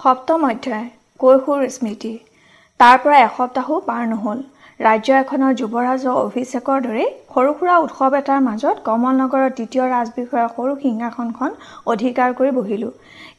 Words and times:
সপ্তম 0.00 0.44
অধ্যায় 0.46 0.86
কৈশোৰ 1.20 1.64
স্মৃতি। 1.72 2.12
তাৰ 2.80 2.96
পৰা 3.02 3.18
এসপ্তাহো 3.24 3.80
পাৰ 3.88 4.06
নহ'ল। 4.10 4.38
ৰাজ্য 4.80 5.16
এখনৰ 5.22 5.56
যুৱৰাজৰ 5.60 6.18
অভিষেকৰ 6.18 6.78
দৰেই 6.84 7.08
সৰু 7.32 7.50
সুৰা 7.56 7.74
উৎসৱ 7.84 8.14
এটাৰ 8.20 8.38
মাজত 8.44 8.76
কমল 8.86 9.14
নগৰৰ 9.22 9.50
তৃতীয় 9.58 9.84
ৰাজবিষয়াৰ 9.94 10.48
সৰু 10.54 10.72
সিংহাসনখন 10.84 11.50
অধিকাৰ 11.92 12.30
কৰি 12.38 12.50
বহিলোঁ। 12.58 12.92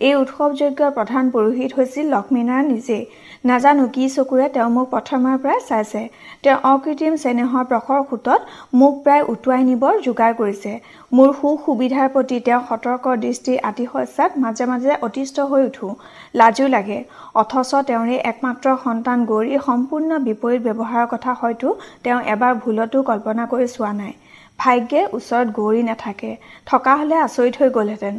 এই 0.07 0.13
উৎসৱ 0.19 0.51
যজ্ঞৰ 0.59 0.91
প্ৰধান 0.97 1.31
পুৰোহিত 1.33 1.71
হৈছিল 1.77 2.05
লক্ষ্মীনাৰায়ণ 2.15 2.67
নিজেই। 2.73 3.03
নাজানো 3.49 3.87
কি 3.95 4.05
চকুৰে 4.15 4.47
তেওঁ 4.55 4.69
মোক 4.75 4.87
প্ৰথমৰ 4.93 5.35
পৰাই 5.43 5.59
চাইছে। 5.69 6.01
তেওঁ 6.43 6.59
অকৃত্ৰিম 6.73 7.13
চেনেহৰ 7.23 7.65
প্ৰখৰ 7.71 7.99
সোঁতত 8.09 8.41
মোক 8.79 8.93
প্ৰায় 9.03 9.23
উটুৱাই 9.33 9.61
নিবৰ 9.69 9.93
যোগাৰ 10.07 10.31
কৰিছে। 10.41 10.71
মোৰ 11.17 11.29
সুখ 11.39 11.57
সুবিধাৰ 11.65 12.07
প্ৰতি 12.15 12.37
তেওঁ 12.47 12.61
সতৰ্ক 12.69 13.05
দৃষ্টিৰ 13.25 13.57
আতিশয্যাত 13.69 14.31
মাজে 14.43 14.65
মাজে 14.71 14.91
অতিষ্ঠ 15.07 15.35
হৈ 15.51 15.61
উঠোঁ। 15.69 15.91
লাজো 16.39 16.67
লাগে। 16.75 16.99
অথচ 17.41 17.71
তেওঁৰে 17.89 18.15
একমাত্ৰ 18.31 18.67
সন্তান 18.85 19.17
গৌৰীৰ 19.31 19.61
সম্পূৰ্ণ 19.69 20.09
বিপৰীত 20.27 20.61
ব্যৱহাৰৰ 20.67 21.07
কথা 21.13 21.30
হয়তো 21.39 21.67
তেওঁ 22.03 22.19
এবাৰ 22.33 22.53
ভুলতো 22.63 22.97
কল্পনা 23.09 23.43
কৰি 23.51 23.67
চোৱা 23.75 23.91
নাই। 24.01 24.13
ভাগ্যে 24.59 25.01
ওচৰত 25.17 25.47
গৌৰী 25.57 25.81
নাথাকে। 25.89 26.31
থকা 26.69 26.93
হ'লে 26.99 27.15
আচৰিত 27.27 27.53
হৈ 27.59 27.69
গ'লহেঁতেন। 27.77 28.15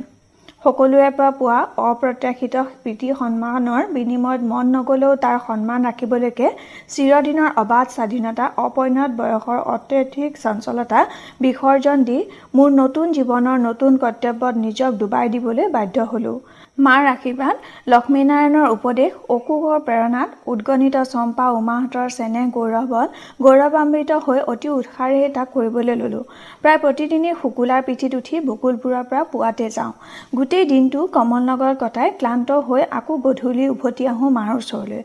সকলোৰে 0.64 1.10
পৰা 1.18 1.30
পোৱা 1.38 1.58
অপ্ৰত্যাশিত 1.84 2.54
প্ৰীতি 2.82 3.08
সন্মানৰ 3.20 3.82
বিনিময়ত 3.94 4.42
মন 4.50 4.66
নগ'লেও 4.74 5.12
তাৰ 5.24 5.38
সন্মান 5.46 5.80
ৰাখিবলৈকে 5.88 6.48
চিৰদিনৰ 6.94 7.50
অবাধ 7.62 7.86
স্বাধীনতা 7.96 8.44
অপৰিণত 8.66 9.10
বয়সৰ 9.20 9.58
অত্যধিক 9.74 10.30
চঞ্চলতা 10.44 11.00
বিসৰ্জন 11.42 11.98
দি 12.08 12.18
মোৰ 12.56 12.68
নতুন 12.80 13.06
জীৱনৰ 13.18 13.56
নতুন 13.68 13.92
কৰ্তব্যত 14.04 14.54
নিজক 14.66 14.90
ডুবাই 15.00 15.26
দিবলৈ 15.34 15.66
বাধ্য 15.76 15.96
হ'লোঁ। 16.12 16.38
মাৰ 16.78 17.06
আশীৰ্বাদ 17.06 17.56
লক্ষ্মীনাৰায়ণৰ 17.92 18.70
উপদেশ 18.76 19.10
অকুকৰ 19.34 19.80
প্ৰেৰণাত 19.86 20.30
উদ্গণিত 20.52 20.96
চম্পা 21.10 21.44
উমাহঁতৰ 21.58 22.06
চেনেহ 22.14 22.46
গৌৰৱত 22.54 23.08
গৌৰৱান্বিত 23.44 24.10
হৈ 24.26 24.40
অতি 24.52 24.68
উৎসাহেৰে 24.78 25.28
তাক 25.36 25.48
কৰিবলৈ 25.56 25.94
ল'লোঁ। 26.00 26.22
প্ৰায় 26.62 26.78
প্ৰতিদিনেই 26.84 27.34
শুকুলাৰ 27.42 27.84
পিঠিত 27.88 28.12
উঠি 28.20 28.40
বকুলপুৰৰ 28.48 29.04
পৰা 29.10 29.22
পুৱাতে 29.32 29.66
যাওঁ। 29.76 29.92
গোটেই 30.38 30.64
দিনটো 30.72 31.04
কমল 31.16 31.42
নগৰত 31.50 31.76
কটাই 31.82 32.08
ক্লান্ত 32.20 32.48
হৈ 32.68 32.82
আকৌ 32.98 33.14
গধূলি 33.26 33.68
উভতি 33.74 34.08
আহোঁ 34.12 34.30
মাৰ 34.38 34.50
ওচৰলৈ। 34.56 35.00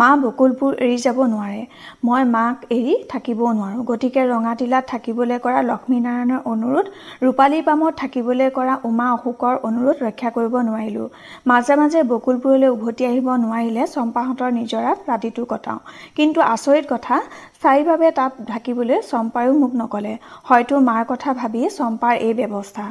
মা 0.00 0.10
বকুলপুৰ 0.24 0.72
এৰি 0.84 0.98
যাব 1.06 1.18
নোৱাৰে। 1.32 1.62
মই 2.06 2.22
মাক 2.36 2.56
এৰি 2.76 2.94
থাকিবও 3.12 3.48
নোৱাৰোঁ। 3.58 3.82
গতিকে 3.90 4.20
ৰঙাটিলাত 4.32 4.84
থাকিবলৈ 4.92 5.38
কৰা 5.46 5.60
লক্ষ্মীনাৰায়ণৰ 5.70 6.40
অনুৰোধ 6.52 6.86
ৰূপালী 7.24 7.58
পামত 7.68 7.92
থাকিবলৈ 8.02 8.48
কৰা 8.58 8.74
উমা 8.88 9.06
অশোকৰ 9.16 9.54
অনুৰোধ 9.68 9.96
ৰক্ষা 10.06 10.28
কৰিব 10.36 10.54
নোৱাৰিলোঁ। 10.68 11.08
মাজে 11.46 11.74
মাজে 11.76 12.00
বকুলপুৰলৈ 12.10 12.68
উভতি 12.76 13.02
আহিব 13.10 13.28
নোৱাৰিলে 13.44 13.82
চম্পাহঁতৰ 13.94 14.50
নিজৰাত 14.58 14.98
ৰাতিটো 15.10 15.42
কটাওঁ। 15.44 15.80
কিন্তু 16.16 16.38
আচৰিত 16.46 16.84
কথা 16.88 17.16
স্থায়ীভাৱে 17.56 18.08
তাত 18.18 18.32
থাকিবলৈ 18.48 18.98
চম্পায়ো 19.10 19.52
মোক 19.62 19.72
নক'লে। 19.80 20.14
হয়তো 20.44 20.74
মাৰ 20.88 21.02
কথা 21.08 21.30
ভাবি 21.40 21.60
চম্পাৰ 21.78 22.14
এই 22.26 22.32
ব্যৱস্থা। 22.40 22.84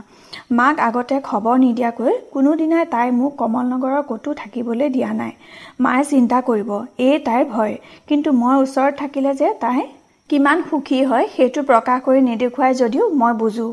মাক 0.57 0.75
আগতে 0.87 1.15
খবৰ 1.29 1.55
নিদিয়াকৈ 1.65 2.11
কোনোদিনাই 2.33 2.85
তাই 2.93 3.07
মোক 3.11 3.31
কমল 3.37 3.65
নগৰৰ 3.73 4.03
ক'তো 4.09 4.29
থাকিবলৈ 4.33 4.87
দিয়া 4.95 5.11
নাই। 5.13 5.31
মায়ে 5.79 6.03
চিন্তা 6.11 6.37
কৰিব 6.41 6.69
এই 7.07 7.15
তাইৰ 7.27 7.43
ভয়। 7.53 7.73
কিন্তু 8.07 8.29
মই 8.41 8.55
ওচৰত 8.63 8.93
থাকিলে 9.01 9.31
যে 9.41 9.49
তাই 9.63 9.81
কিমান 10.29 10.57
সুখী 10.69 10.99
হয় 11.09 11.25
সেইটো 11.35 11.61
প্ৰকাশ 11.69 11.97
কৰি 12.05 12.19
নেদেখুৱাই 12.29 12.71
যদিও 12.81 13.05
মই 13.21 13.33
বুজোঁ। 13.33 13.71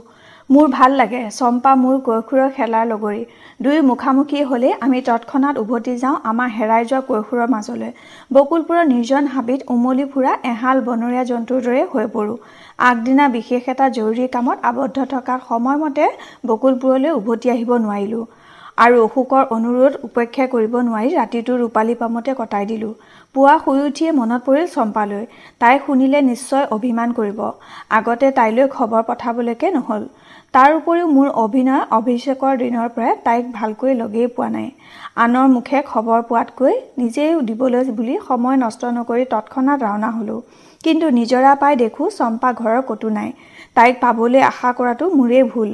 মোৰ 0.50 0.68
ভাল 0.68 0.94
লাগে। 0.98 1.18
চম্পা 1.38 1.72
মোৰ 1.80 1.96
কৈশোৰৰ 2.04 2.50
খেলাৰ 2.56 2.84
লগৰী। 2.92 3.22
দুই 3.64 3.80
মুখামুখি 3.88 4.38
হ'লেই 4.50 4.74
আমি 4.84 4.98
তৎক্ষণাত 5.08 5.54
উভতি 5.62 5.94
যাওঁ 6.02 6.16
আমাৰ 6.30 6.48
হেৰাই 6.56 6.82
যোৱা 6.90 7.00
কৈশোৰৰ 7.08 7.48
মাজলৈ। 7.54 7.90
বকুলপুৰৰ 8.34 8.84
নিৰ্জন 8.92 9.24
হাবিত 9.34 9.60
উমলি 9.74 10.04
ফুৰা 10.12 10.32
এহাল 10.52 10.76
বনৰীয়া 10.86 11.24
জন্তুৰ 11.30 11.60
দৰে 11.66 11.82
হৈ 11.92 12.06
পৰোঁ। 12.14 12.36
আগদিনা 12.88 13.24
বিশেষ 13.36 13.62
এটা 13.72 13.86
জৰুৰী 13.96 14.26
কামত 14.34 14.58
আবদ্ধ 14.70 14.96
থকাত 15.12 15.40
সময়মতে 15.50 16.04
বকুলপুৰলৈ 16.48 17.10
উভতি 17.20 17.46
আহিব 17.54 17.70
নোৱাৰিলোঁ। 17.84 18.24
আৰু 18.84 18.96
অশোকৰ 19.06 19.42
অনুৰোধ 19.56 19.92
উপেক্ষা 20.08 20.44
কৰিব 20.54 20.74
নোৱাৰি 20.88 21.10
ৰাতিটো 21.20 21.52
ৰূপালী 21.62 21.94
পামতে 22.00 22.32
কটাই 22.40 22.64
দিলোঁ। 22.72 22.92
পুৱা 23.34 23.54
শুই 23.64 23.80
উঠিয়ে 23.88 24.10
মনত 24.20 24.40
পৰিল 24.46 24.66
চম্পালৈ। 24.76 25.24
তাই 25.60 25.74
শুনিলে 25.86 26.18
নিশ্চয় 26.30 26.64
অভিমান 26.76 27.08
কৰিব। 27.18 27.40
আগতে 27.98 28.26
তাইলৈ 28.38 28.64
খবৰ 28.76 29.02
পঠাবলৈকে 29.08 29.68
নহ'ল। 29.76 30.04
তাৰ 30.54 30.74
উপৰিও 30.74 31.06
মোৰ 31.08 31.28
অভিনয় 31.40 31.82
অভিষেকৰ 31.92 32.54
দিনৰ 32.60 32.88
পৰাই 32.94 33.16
তাইক 33.24 33.44
ভালকৈ 33.52 33.92
লগেই 33.94 34.28
পোৱা 34.36 34.48
নাই। 34.54 34.68
আনৰ 35.24 35.46
মুখে 35.54 35.78
খবৰ 35.90 36.20
পোৱাতকৈ 36.28 36.74
নিজেই 36.98 37.34
দিবলৈ 37.48 37.82
বুলি 37.98 38.14
সময় 38.28 38.56
নষ্ট 38.64 38.82
নকৰি 38.96 39.24
তৎক্ষণাত 39.34 39.78
ৰাওনা 39.82 40.10
হ'লোঁ। 40.16 40.40
কিন্তু 40.84 41.06
নিজৰা 41.18 41.52
পাই 41.62 41.74
দেখোঁ 41.82 42.06
চম্পা 42.18 42.48
ঘৰৰ 42.60 42.80
ক'তো 42.88 43.08
নাই। 43.18 43.30
তাইক 43.76 43.94
পাবলৈ 44.02 44.40
আশা 44.42 44.70
কৰাটো 44.78 45.04
মোৰেই 45.18 45.44
ভুল। 45.52 45.70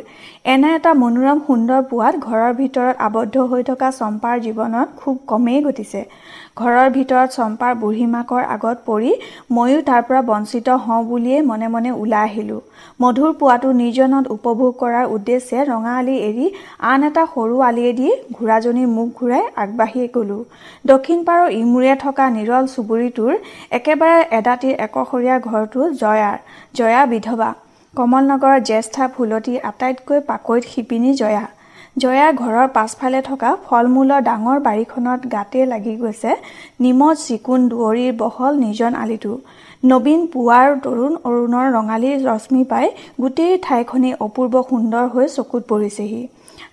এনে 0.52 0.70
এটা 0.78 0.92
মনোৰম 1.02 1.38
সুন্দৰ 1.46 1.80
পোৱাত 1.90 2.14
ঘৰৰ 2.26 2.52
ভিতৰত 2.60 2.94
আবদ্ধ 3.08 3.34
হৈ 3.50 3.62
থকা 3.68 3.88
চম্পাৰ 4.00 4.36
জীৱনত 4.44 4.88
খুব 5.00 5.14
কমেই 5.30 5.60
ঘটিছে। 5.66 6.00
ঘৰৰ 6.60 6.88
ভিতৰত 6.96 7.28
চম্পাৰ 7.36 7.72
বুঢ়ীমাকৰ 7.82 8.42
আগত 8.54 8.76
পৰি 8.88 9.12
ময়ো 9.50 9.78
তাৰ 9.88 10.02
পৰা 10.08 10.20
বঞ্চিত 10.30 10.68
হওঁ 10.84 11.02
বুলিয়েই 11.10 11.42
মনে 11.50 11.68
মনে 11.74 11.90
ওলাই 12.02 12.24
আহিলোঁ। 12.28 12.60
মধুৰ 13.00 13.30
পোৱাটো 13.40 13.68
নিৰ্জনত 13.80 14.24
উপভোগ 14.36 14.70
কৰাৰ 14.82 15.06
উদ্দেশ্যে 15.16 15.58
ৰঙা 15.70 15.94
আলি 16.00 16.16
এৰি 16.28 16.46
আন 16.90 17.00
এটা 17.08 17.24
সৰু 17.32 17.56
আলিয়েদি 17.68 18.08
ঘোঁৰাজনীৰ 18.36 18.88
মুখ 18.96 19.08
ঘূৰাই 19.18 19.44
আগবাঢ়ি 19.62 20.02
গ'লোঁ। 20.16 20.42
দক্ষিণ 20.84 21.18
পাৰৰ 21.26 21.48
ইমূৰে 21.60 21.94
থকা 22.04 22.24
নিৰল 22.36 22.64
চুবুৰীটোৰ 22.74 23.32
একেবাৰে 23.78 24.20
এদাতিৰ 24.38 24.74
একশৰীয়া 24.94 25.36
ঘৰটো 25.48 25.80
জয়াৰ 26.02 26.36
জয়া 26.78 27.02
বিধৱা। 27.12 27.50
কমল 27.94 28.24
নগৰৰ 28.30 28.58
জ্যেষ্ঠা 28.68 29.04
ফুলতী 29.14 29.54
আটাইতকৈ 29.70 30.18
পাকৈত 30.28 30.62
শিপিনী 30.72 31.10
জয়া। 31.20 31.44
জয়াৰ 32.02 32.30
ঘৰৰ 32.42 32.68
পাছফালে 32.76 33.20
থকা 33.28 33.50
ফল 33.64 33.84
মূলৰ 33.94 34.20
ডাঙৰ 34.28 34.58
বাৰীখনত 34.66 35.20
গাতে 35.34 35.60
লাগি 35.72 35.94
গৈছে 36.02 36.30
নিমজ 36.84 37.16
চিকুণ 37.26 37.60
দুৱৰীৰ 37.70 38.12
বহল 38.22 38.52
নিৰ্জন 38.64 38.92
আলিটো। 39.02 39.34
নবীন 39.90 40.20
পুৱাৰ 40.32 40.68
তৰুণ 40.84 41.12
অৰুণৰ 41.28 41.66
ৰঙালী 41.76 42.10
ৰশ্মি 42.28 42.62
পাই 42.70 42.86
গোটেই 43.22 43.52
ঠাইখনেই 43.66 44.14
অপূৰ্ব 44.26 44.54
সুন্দৰ 44.70 45.04
হৈ 45.14 45.26
চকুত 45.36 45.62
পৰিছেহি। 45.70 46.22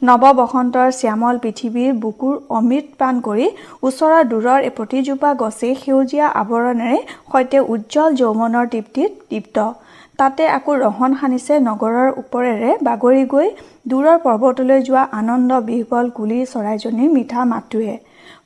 নৱ 0.02 0.24
বসন্তৰ 0.38 0.88
শ্যামল 1.00 1.36
পৃথিৱীৰ 1.42 1.92
বুকুৰ 2.04 2.38
অমৃত 2.60 2.88
পাণ 3.02 3.18
কৰি 3.28 3.48
ওচৰৰ 3.88 4.24
দূৰৰ 4.32 4.62
প্ৰতিজোপা 4.78 5.30
গছেই 5.42 5.76
সেউজীয়া 5.82 6.28
আৱৰণেৰে 6.42 6.98
সৈতে 7.32 7.60
উজ্জ্বল 7.74 8.10
যৌৱনৰ 8.22 8.66
তৃপ্তিত 8.74 9.12
তৃপ্ত 9.30 9.58
তাতে 10.20 10.48
আকৌ 10.56 10.74
ৰহন 10.86 11.12
সানিছে 11.20 11.60
নগৰৰ 11.68 12.10
ওপৰেৰে 12.22 12.72
বাগৰি 12.88 13.24
গৈ 13.34 13.48
দূৰৰ 13.92 14.18
পৰ্বতলৈ 14.26 14.80
যোৱা 14.88 15.04
আনন্দ 15.20 15.52
বিহ্বল 15.70 16.10
কুলিৰ 16.18 16.50
চৰাইজনীৰ 16.54 17.14
মিঠা 17.18 17.42
মাতটোৱে। 17.52 17.96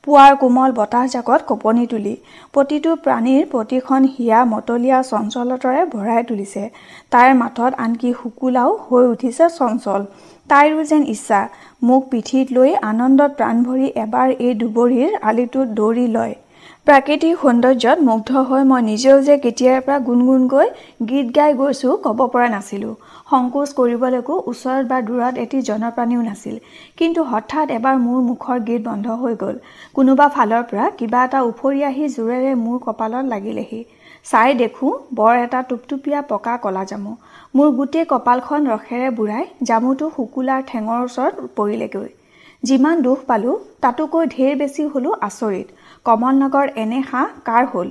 পুৱাৰ 0.04 0.32
কোমল 0.40 0.70
বতাহজাকত 0.78 1.40
কঁপনি 1.50 1.84
তুলি। 1.92 2.14
প্ৰতিটো 2.54 2.90
প্ৰাণীৰ 3.04 3.42
প্ৰতিখন 3.52 4.02
হিয়া 4.14 4.38
মতলীয়া 4.52 4.98
চঞ্চলতাৰে 5.10 5.82
ভৰাই 5.94 6.22
তুলিছে। 6.28 6.62
তাইৰ 7.12 7.32
মাতত 7.42 7.72
আনকি 7.84 8.10
শুকুলাও 8.20 8.70
হৈ 8.86 9.04
উঠিছে 9.14 9.44
চঞ্চল। 9.58 10.00
তাইৰো 10.50 10.82
যেন 10.90 11.02
ইচ্ছা 11.14 11.40
মোক 11.88 12.02
পিঠিত 12.10 12.46
লৈ 12.56 12.70
আনন্দত 12.90 13.30
প্ৰাণ 13.38 13.62
ভৰি 13.66 13.86
এবাৰ 14.02 14.28
এই 14.46 14.52
দুবৰীৰ 14.60 15.12
আলিটোত 15.30 15.68
দৌৰি 15.78 16.06
লয়। 16.16 16.34
প্ৰাকৃতিক 16.86 17.34
সৌন্দৰ্যত 17.42 17.98
মুগ্ধ 18.08 18.30
হৈ 18.48 18.62
মই 18.70 18.82
নিজেও 18.90 19.16
যে 19.28 19.34
কেতিয়াৰ 19.44 19.80
পৰা 19.86 19.96
গুণগুণকৈ 20.08 20.66
গীত 21.10 21.26
গাই 21.38 21.50
গৈছোঁ 21.60 21.94
ক'ব 22.04 22.20
পৰা 22.34 22.48
নাছিলোঁ। 22.54 22.94
সংকোচ 23.30 23.68
কৰিবলৈকো 23.78 24.34
ওচৰত 24.50 24.84
বা 24.90 24.98
দূৰত 25.08 25.34
এটি 25.44 25.58
জনপ্ৰাণীও 25.68 26.22
নাছিল। 26.28 26.56
কিন্তু 26.98 27.20
হঠাৎ 27.32 27.66
এবাৰ 27.78 27.96
মোৰ 28.06 28.20
মুখৰ 28.30 28.58
গীত 28.68 28.82
বন্ধ 28.88 29.06
হৈ 29.22 29.34
গ'ল। 29.42 29.56
কোনোবা 29.96 30.26
ফালৰ 30.36 30.62
পৰা 30.70 30.86
কিবা 30.98 31.20
এটা 31.28 31.40
উফৰি 31.50 31.80
আহি 31.90 32.04
জোৰেৰে 32.16 32.52
মোৰ 32.64 32.76
কপালত 32.86 33.24
লাগিলেহি। 33.34 33.80
চাই 34.30 34.50
দেখোঁ 34.62 34.92
বৰ 35.18 35.34
এটা 35.44 35.60
টুপটুপীয়া 35.68 36.20
পকা 36.30 36.54
কলা 36.64 36.84
জামু 36.90 37.12
মোৰ 37.56 37.68
গোটেই 37.76 38.04
কপালখন 38.08 38.66
ৰসেৰে 38.70 39.08
বুঢ়াই 39.18 39.44
জামুটো 39.68 40.06
শুকুলাৰ 40.14 40.64
ঠেঙৰ 40.70 41.04
ওচৰত 41.04 41.44
পৰিলেগৈ। 41.58 42.08
যিমান 42.62 43.04
দুখ 43.06 43.22
পালোঁ 43.30 43.54
তাতোকৈ 43.84 44.26
ঢেৰ 44.34 44.56
বেছি 44.62 44.82
হ'লোঁ 44.94 45.14
আচৰিত। 45.28 45.68
কমল 46.06 46.34
নগৰ 46.42 46.72
এনে 46.82 46.98
হাঁহ 47.10 47.30
কাৰ 47.48 47.68
হ'ল? 47.72 47.88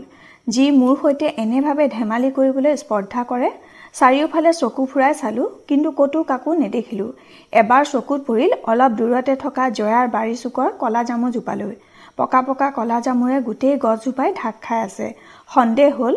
যি 0.48 0.66
মোৰ 0.82 0.94
সৈতে 1.02 1.32
এনেভাৱে 1.44 1.88
ধেমালি 1.96 2.30
কৰিবলৈ 2.38 2.78
স্পৰ্ধা 2.84 3.24
কৰে? 3.32 3.50
চাৰিওফালে 3.96 4.52
চকু 4.62 4.86
ফুৰাই 4.92 5.14
চালোঁ 5.22 5.48
কিন্তু 5.70 5.90
ক'তো 6.00 6.20
কাকো 6.32 6.52
নেদেখিলোঁ। 6.62 7.10
এবাৰ 7.54 7.84
চকুত 7.94 8.20
পৰিল 8.30 8.52
অলপ 8.72 8.92
দূৰতে 9.00 9.34
থকা 9.44 9.64
জয়াৰ 9.80 10.06
বাৰী 10.16 10.36
চুকৰ 10.44 10.70
কলা 10.82 11.02
জামুজোপালৈ 11.10 11.74
পকা 12.20 12.42
পকা 12.48 12.68
কলা 12.78 12.98
জামুৰে 13.06 13.38
গোটেই 13.48 13.76
গছজোপাই 13.84 14.30
ঢাক 14.40 14.56
খাই 14.66 14.80
আছে। 14.88 15.08
সন্দেহ 15.50 15.90
হ'ল 16.00 16.16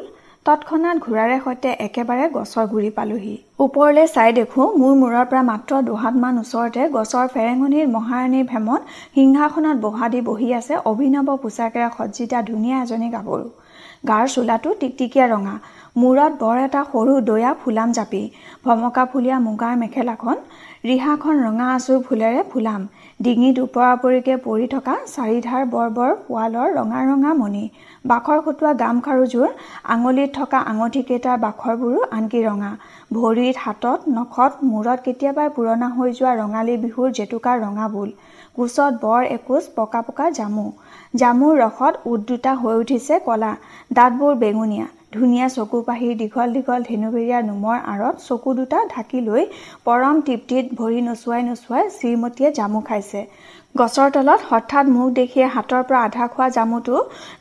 তৎক্ষণাত 0.48 0.96
ঘোঁৰাৰে 1.04 1.34
সৈতে 1.44 1.70
একেবাৰে 1.86 2.26
গছৰ 2.34 2.68
গুৰি 2.68 2.90
পালোহি। 2.98 3.32
ওপৰলৈ 3.64 4.06
চাই 4.12 4.30
দেখোঁ 4.38 4.68
মোৰ 4.80 4.94
মূৰৰ 5.00 5.26
পৰা 5.32 5.42
মাত্ৰ 5.48 5.80
দুহাতমান 5.88 6.38
ওচৰতে 6.42 6.86
গছৰ 6.94 7.26
ফেৰেঙনিৰ 7.34 7.90
মহাৰাণীৰ 7.96 8.46
ভেমত 8.52 8.80
সিংহাসনত 9.16 9.76
বহা 9.84 10.08
দি 10.14 10.20
বহি 10.28 10.48
আছে 10.60 10.74
অভিনৱ 10.90 11.36
পোচাকেৰে 11.42 11.88
সজ্জিতা 11.96 12.38
ধুনীয়া 12.50 12.76
এজনী 12.84 13.08
গাভৰু। 13.16 13.46
গাৰ 14.08 14.24
চোলাটো 14.34 14.70
টিকটিকীয়া 14.80 15.26
ৰঙা। 15.34 15.54
মূৰত 16.00 16.32
বৰ 16.42 16.56
এটা 16.66 16.82
সৰু 16.92 17.12
দয়া 17.28 17.50
ফুলাম 17.60 17.88
জাপি। 17.98 18.22
ভমকা 18.64 19.04
ফুলীয়া 19.10 19.36
মুগাৰ 19.46 19.74
মেখেলাখন। 19.82 20.36
ৰিহাখন 20.88 21.34
ৰঙা 21.46 21.66
আঁচুৰ 21.76 21.98
ফুলেৰে 22.06 22.42
ফুলাম। 22.50 22.80
ডিঙিত 23.24 23.56
ওপৰা 23.66 23.88
ওপৰিকৈ 23.96 24.36
পৰি 24.46 24.66
থকা 24.74 24.94
চাৰিধাৰ 25.14 25.62
বৰ 25.74 25.88
বৰ 25.96 26.10
পোৱালৰ 26.26 26.68
ৰঙা 26.78 27.00
ৰঙা 27.10 27.32
মণি। 27.40 27.64
বাখৰ 28.10 28.38
খটোৱা 28.44 28.72
গামখাৰুযোৰ 28.82 29.48
আঙুলিত 29.94 30.30
থকা 30.34 30.58
আঙঠিকেইটাৰ 30.72 31.38
বাখৰবোৰো 31.44 32.00
আনকি 32.18 32.40
ৰঙা। 32.44 32.70
ভৰিত 33.16 33.56
হাতত 33.64 34.12
নখত 34.16 34.52
মূৰত 34.70 34.98
কেতিয়াবাই 35.06 35.48
পুৰণা 35.56 35.88
হৈ 35.96 36.10
যোৱা 36.18 36.32
ৰঙালী 36.42 36.76
বিহুৰ 36.84 37.08
জেতুকাৰ 37.18 37.56
ৰঙা 37.64 37.88
বোল। 37.94 38.10
কোচত 38.56 38.92
বৰ 39.02 39.22
একোচ 39.36 39.64
পকা 39.76 40.00
পকা 40.06 40.26
জামু। 40.38 40.66
জামুৰ 41.14 41.52
ৰসত 41.62 41.94
দুটা 42.28 42.52
হৈ 42.62 42.74
উঠিছে 42.82 43.18
কলা। 43.26 43.52
দাঁতবোৰ 43.96 44.32
বেঙুনীয়া। 44.42 44.86
ধুনীয়া 45.16 45.46
চকু 45.56 45.78
পাহি 45.84 46.08
দীঘল 46.20 46.48
দীঘল 46.56 46.80
ধেনুবেৰীয়া 46.88 47.38
নোমৰ 47.48 47.78
আঁৰত 47.92 48.16
চকু 48.24 48.50
দুটা 48.58 48.78
ঢাকি 48.90 49.20
লৈ 49.28 49.44
পৰম 49.86 50.16
তৃপ্তিত 50.26 50.64
ভৰি 50.80 51.00
নোচোৱাই 51.06 51.42
নোচোৱাই 51.46 51.84
শ্ৰীমতীয়ে 51.94 52.50
জামু 52.58 52.80
খাইছে। 52.88 53.20
গছৰ 53.78 54.08
তলত 54.14 54.40
হঠাৎ 54.50 54.84
মোক 54.92 55.08
দেখিয়ে 55.16 55.46
হাতৰ 55.54 55.82
পৰা 55.88 55.98
আধা 56.06 56.26
খোৱা 56.32 56.46
জামুটো 56.56 56.94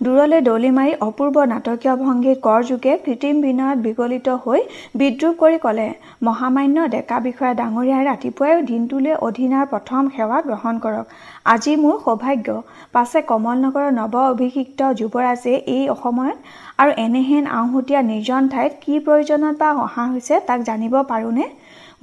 দূৰলৈ 0.06 0.42
দলি 0.48 0.69
মাৰি 0.78 0.94
অপূৰ্ব 1.06 1.36
নাটকীয় 1.51 1.94
ভংগীত 2.01 2.38
কৰযোগে 2.48 2.94
কৃত্ৰিম 3.06 3.38
বিনয়ত 3.45 3.78
বিগলিত 3.86 4.28
হৈ 4.44 4.62
বিদ্ৰোহ 5.00 5.34
কৰি 5.42 5.57
ক'লে 5.66 5.88
মহামান্য 6.28 6.78
ডেকা 6.95 7.18
বিষয়া 7.28 7.54
ডাঙৰীয়াই 7.62 8.04
ৰাতিপুৱাই 8.10 8.54
দিনটোলৈ 8.69 9.13
অধীনাৰ 9.28 9.66
প্ৰথম 9.72 10.01
সেৱা 10.16 10.39
গ্ৰহণ 10.48 10.75
কৰক। 10.86 11.06
আজি 11.54 11.74
মোৰ 11.84 11.95
সৌভাগ্য। 12.06 12.48
পাছে 12.95 13.19
কমলনগৰৰ 13.30 13.90
নৱ 14.00 14.16
অভিষিক্ত 14.33 14.80
যুৱৰাজে 15.00 15.54
এই 15.75 15.83
অসময়ত 15.95 16.38
আৰু 16.81 16.92
এনেহেন 17.06 17.44
আওহতীয়া 17.60 18.01
নিৰ্জন 18.12 18.44
ঠাইত 18.54 18.74
কি 18.83 18.94
প্ৰয়োজনত 19.06 19.56
বা 19.62 19.69
অহা 19.86 20.04
হৈছে 20.12 20.36
তাক 20.48 20.60
জানিব 20.69 20.94
পাৰোঁনে? 21.12 21.45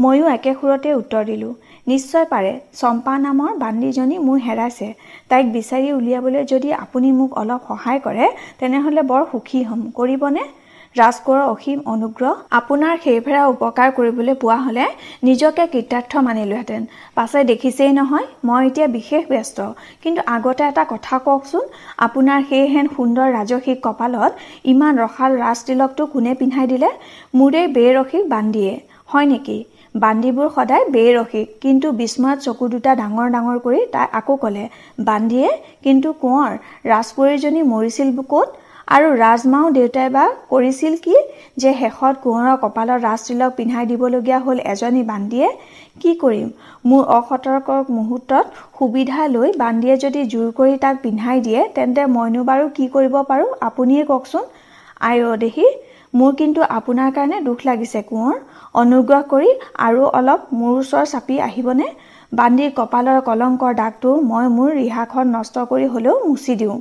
ময়ো 0.02 0.26
একে 0.36 0.52
সুৰতে 0.58 0.90
উত্তৰ 1.00 1.22
দিলোঁ। 1.30 1.52
নিশ্চয় 1.86 2.26
পাৰে। 2.32 2.52
চম্পা 2.80 3.14
নামৰ 3.26 3.50
বান্দিজনী 3.62 4.16
মোৰ 4.26 4.38
হেৰাইছে। 4.46 4.88
তাইক 5.30 5.46
বিচাৰি 5.56 5.88
উলিয়াবলৈ 5.98 6.42
যদি 6.52 6.68
আপুনি 6.84 7.08
মোক 7.18 7.30
অলপ 7.40 7.60
সহায় 7.70 8.00
কৰে 8.06 8.26
তেনেহ'লে 8.60 9.02
বৰ 9.10 9.22
সুখী 9.32 9.60
হ'ম। 9.68 9.80
কৰিবনে? 9.98 10.44
ৰাজকোঁৱৰৰ 10.96 11.46
অসীম 11.54 11.78
অনুগ্ৰহ 11.92 12.32
আপোনাৰ 12.58 12.94
সেইফেৰা 13.04 13.42
উপকাৰ 13.54 13.88
কৰিবলৈ 13.96 14.34
পোৱা 14.42 14.58
হ'লে 14.66 14.84
নিজকে 15.28 15.64
কৃতাৰ্থ 15.72 16.12
মানিলোহেঁতেন। 16.26 16.82
পাছে 17.16 17.40
দেখিছেই 17.50 17.92
নহয় 17.98 18.26
মই 18.48 18.62
এতিয়া 18.68 18.88
বিশেষ 18.98 19.22
ব্যস্ত। 19.32 19.58
কিন্তু 20.02 20.20
আগতে 20.36 20.62
এটা 20.70 20.84
কথা 20.92 21.16
কওকচোন 21.26 21.64
আপোনাৰ 22.06 22.40
সেইহেন 22.50 22.86
সুন্দৰ 22.96 23.28
ৰাজসিক 23.38 23.78
কপালত 23.86 24.32
ইমান 24.72 24.92
ৰসাল 25.04 25.30
ৰাজতিলকটো 25.44 26.02
কোনে 26.12 26.32
পিন্ধাই 26.40 26.66
দিলে? 26.72 26.90
মোৰেই 27.38 27.66
বেৰসিক 27.76 28.24
বান্দিয়ে। 28.34 28.74
হয় 29.12 29.26
নেকি? 29.32 29.58
বান্দিবোৰ 29.94 30.48
সদায় 30.54 30.84
বেৰসিক 30.94 31.50
কিন্তু 31.60 31.90
বিস্ময়ত 31.98 32.38
চকু 32.44 32.66
দুটা 32.70 32.92
ডাঙৰ 33.00 33.28
ডাঙৰ 33.34 33.58
কৰি 33.66 33.80
তাই 33.92 34.06
আকৌ 34.18 34.34
ক'লে 34.36 34.64
বান্দিয়ে 35.02 35.48
কিন্তু 35.84 36.08
কোঁৱৰ? 36.22 36.52
ৰাজপৰীজনী 36.92 37.62
মৰিছিল 37.68 38.08
ক'ত? 38.24 38.48
আৰু 38.88 39.12
ৰাজমাও 39.18 39.68
দেউতাই 39.76 40.08
বা 40.16 40.24
কৰিছিল 40.50 40.96
কি 41.04 41.14
যে 41.56 41.70
শেষত 41.78 42.14
কোঁৱৰৰ 42.24 42.56
কপালত 42.64 42.98
ৰাজতিলক 43.04 43.54
পিন্ধাই 43.58 43.84
দিবলগীয়া 43.92 44.38
হ'ল 44.44 44.58
এজনী 44.72 45.02
বান্দিয়ে? 45.12 45.48
কি 46.00 46.10
কৰিম? 46.22 46.48
মোৰ 46.84 47.02
অসতৰ্ক 47.18 47.68
মুহূৰ্তত 47.96 48.46
সুবিধা 48.78 49.20
লৈ 49.28 49.48
বান্দিয়ে 49.62 49.96
যদি 50.04 50.20
জোৰ 50.34 50.48
কৰি 50.58 50.74
তাক 50.84 51.00
পিন্ধাই 51.04 51.38
দিয়ে 51.46 51.60
তেন্তে 51.76 52.02
মইনো 52.16 52.42
বাৰু 52.50 52.64
কি 52.76 52.90
কৰিব 52.94 53.14
পাৰোঁ? 53.30 53.48
আপুনিয়ে 53.68 54.02
কওকচোন। 54.10 54.44
আই 55.08 55.16
অ' 55.28 55.40
দেহি 55.42 55.66
মোৰ 56.14 56.32
কিন্তু 56.40 56.60
আপোনাৰ 56.74 57.08
কাৰণে 57.14 57.38
দুখ 57.46 57.58
লাগিছে 57.66 58.00
কোঁৱৰ। 58.10 58.36
অনুগ্ৰহ 58.74 59.22
কৰি 59.32 59.50
আৰু 59.86 60.02
অলপ 60.18 60.40
মোৰ 60.60 60.72
ওচৰ 60.78 61.04
চাপি 61.12 61.36
আহিবনে? 61.48 61.86
বান্দিৰ 62.32 62.70
কপালৰ 62.78 63.18
কলংকৰ 63.28 63.72
দাগটো 63.80 64.10
মই 64.30 64.46
মোৰ 64.56 64.70
ৰিহাখন 64.78 65.26
নষ্ট 65.36 65.62
কৰি 65.70 65.86
হ'লেও 65.92 66.14
মুচি 66.26 66.54
দিওঁ। 66.62 66.78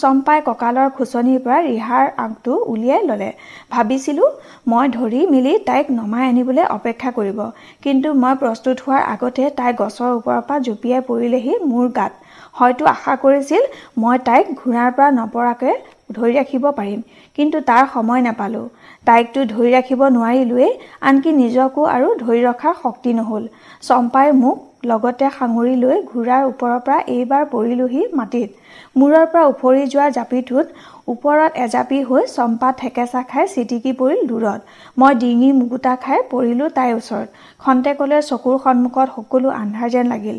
চম্পাই 0.00 0.40
কঁকালৰ 0.48 0.88
খোচনিৰ 0.96 1.38
পৰা 1.44 1.58
ৰিহাৰ 1.66 2.04
আগটো 2.24 2.52
উলিয়াই 2.72 3.02
ল'লে। 3.08 3.30
ভাবিছিলোঁ 3.70 4.28
মই 4.72 4.86
ধৰি 4.96 5.20
মেলি 5.34 5.52
তাইক 5.68 5.86
নমাই 5.98 6.24
আনিবলৈ 6.30 6.64
অপেক্ষা 6.76 7.10
কৰিব। 7.18 7.38
কিন্তু 7.84 8.08
মই 8.22 8.34
প্ৰস্তুত 8.42 8.76
হোৱাৰ 8.84 9.02
আগতে 9.14 9.44
তাই 9.58 9.72
গছৰ 9.80 10.10
ওপৰৰ 10.18 10.40
পৰা 10.48 10.58
জঁপিয়াই 10.66 11.02
পৰিলেহি 11.10 11.52
মোৰ 11.70 11.86
গাত। 11.98 12.12
হয়তো 12.58 12.82
আশা 12.94 13.14
কৰিছিল 13.22 13.62
মই 14.02 14.16
তাইক 14.28 14.46
ঘোঁৰাৰ 14.60 14.90
পৰা 14.96 15.08
নপৰাকৈ 15.20 15.74
ধৰি 16.16 16.32
ৰাখিব 16.40 16.64
পাৰিম। 16.78 17.00
কিন্তু 17.38 17.56
তাৰ 17.70 17.84
সময় 17.94 18.20
নাপালোঁ। 18.28 18.66
তাইকতো 19.06 19.40
ধৰি 19.52 19.70
ৰাখিব 19.76 20.00
নোৱাৰিলোৱেই 20.16 20.72
আনকি 21.08 21.30
নিজকো 21.42 21.82
আৰু 21.96 22.08
ধৰি 22.22 22.40
ৰখাৰ 22.48 22.74
শক্তি 22.82 23.10
নহ'ল। 23.18 23.44
চম্পাই 23.88 24.28
মোক 24.42 24.56
লগতে 24.90 25.26
সাঙুৰি 25.36 25.74
লৈ 25.82 25.96
ঘোঁৰাৰ 26.10 26.42
ওপৰৰ 26.50 26.78
পৰা 26.86 26.98
এইবাৰ 27.16 27.44
পৰিলোহি 27.54 28.02
মাটিত। 28.18 28.50
মূৰৰ 28.98 29.24
পৰা 29.32 29.44
উফৰি 29.52 29.82
যোৱা 29.92 30.06
জাপিটোত 30.16 30.66
ওপৰত 31.12 31.50
এজাপি 31.64 31.98
হৈ 32.08 32.24
চম্পা 32.36 32.68
থেকেচা 32.82 33.22
খাই 33.30 33.46
চিটিকি 33.54 33.92
পৰিল 34.00 34.20
দূৰত। 34.30 34.60
মই 35.00 35.12
ডিঙি 35.22 35.50
মুকুতা 35.60 35.94
খাই 36.04 36.20
পৰিলোঁ 36.32 36.68
তাইৰ 36.76 36.94
ওচৰত। 37.00 37.28
খন্তেকলৈ 37.64 38.20
চকুৰ 38.30 38.56
সন্মুখত 38.64 39.08
সকলো 39.16 39.48
আন্ধাৰ 39.62 39.88
যেন 39.94 40.06
লাগিল। 40.14 40.38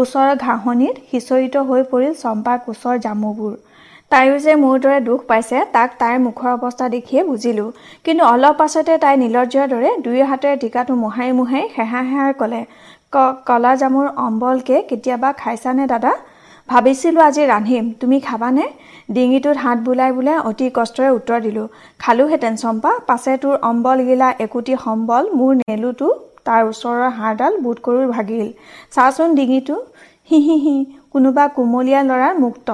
ওচৰৰ 0.00 0.30
ঘাঁহনিত 0.44 0.94
সিঁচৰিত 1.10 1.54
হৈ 1.68 1.82
পৰিল 1.92 2.12
চম্পাৰ 2.24 2.58
কোচৰ 2.66 2.94
জামুবোৰ। 3.04 3.54
তাইও 4.12 4.36
যে 4.44 4.52
মোৰ 4.60 4.76
দৰে 4.84 4.98
দুখ 5.08 5.20
পাইছে 5.30 5.58
তাক 5.72 5.90
তাইৰ 6.00 6.18
মুখৰ 6.26 6.50
অৱস্থা 6.52 6.86
দেখিয়ে 6.94 7.22
বুজিলোঁ। 7.30 7.68
কিন্তু 8.04 8.22
অলপ 8.32 8.54
পাছতে 8.60 8.94
তাই 9.02 9.14
নীলৰ্জৰ 9.22 9.66
দৰে 9.72 9.90
দুই 10.06 10.18
হাতেৰে 10.30 10.56
টিকাটো 10.62 10.92
মোহাৰি 11.02 11.32
মোহাৰি 11.40 11.64
সেহা 11.74 12.00
সেহাই 12.08 12.32
ক'লে 12.40 12.60
ক 13.14 13.16
কলা 13.48 13.72
জামুৰ 13.80 14.06
অম্বলকে 14.26 14.76
কেতিয়াবা 14.90 15.30
খাইছানে 15.42 15.84
দাদা? 15.92 16.12
ভাবিছিলোঁ 16.68 17.22
আজি 17.28 17.42
ৰান্ধিম। 17.52 17.84
তুমি 18.00 18.16
খাবানে? 18.28 18.64
ডিঙিটোত 19.16 19.56
হাত 19.64 19.78
বোলাই 19.86 20.10
বোলাই 20.16 20.38
অতি 20.50 20.66
কষ্টৰে 20.78 21.10
উত্তৰ 21.18 21.38
দিলোঁ 21.46 21.66
খালোহেঁতেন 22.02 22.54
চম্পা 22.62 22.90
পাছে 23.08 23.32
তোৰ 23.42 23.54
অম্বল 23.70 23.98
গিলা 24.08 24.28
একোটি 24.44 24.72
সম্বল 24.84 25.24
মোৰ 25.38 25.52
নেলুটো 25.62 26.08
তাৰ 26.46 26.62
ওচৰৰ 26.70 27.10
হাড়ডাল 27.18 27.52
বোধকৰো 27.64 28.00
ভাগিল। 28.16 28.48
চাচোন 28.94 29.28
ডিঙিটো। 29.38 29.76
হি 30.30 30.38
হি 30.46 30.56
হি। 30.64 30.76
কোনোবা 31.14 31.44
কুমলীয়া 31.56 32.00
ল'ৰাৰ 32.08 32.34
মুক্ত। 32.44 32.68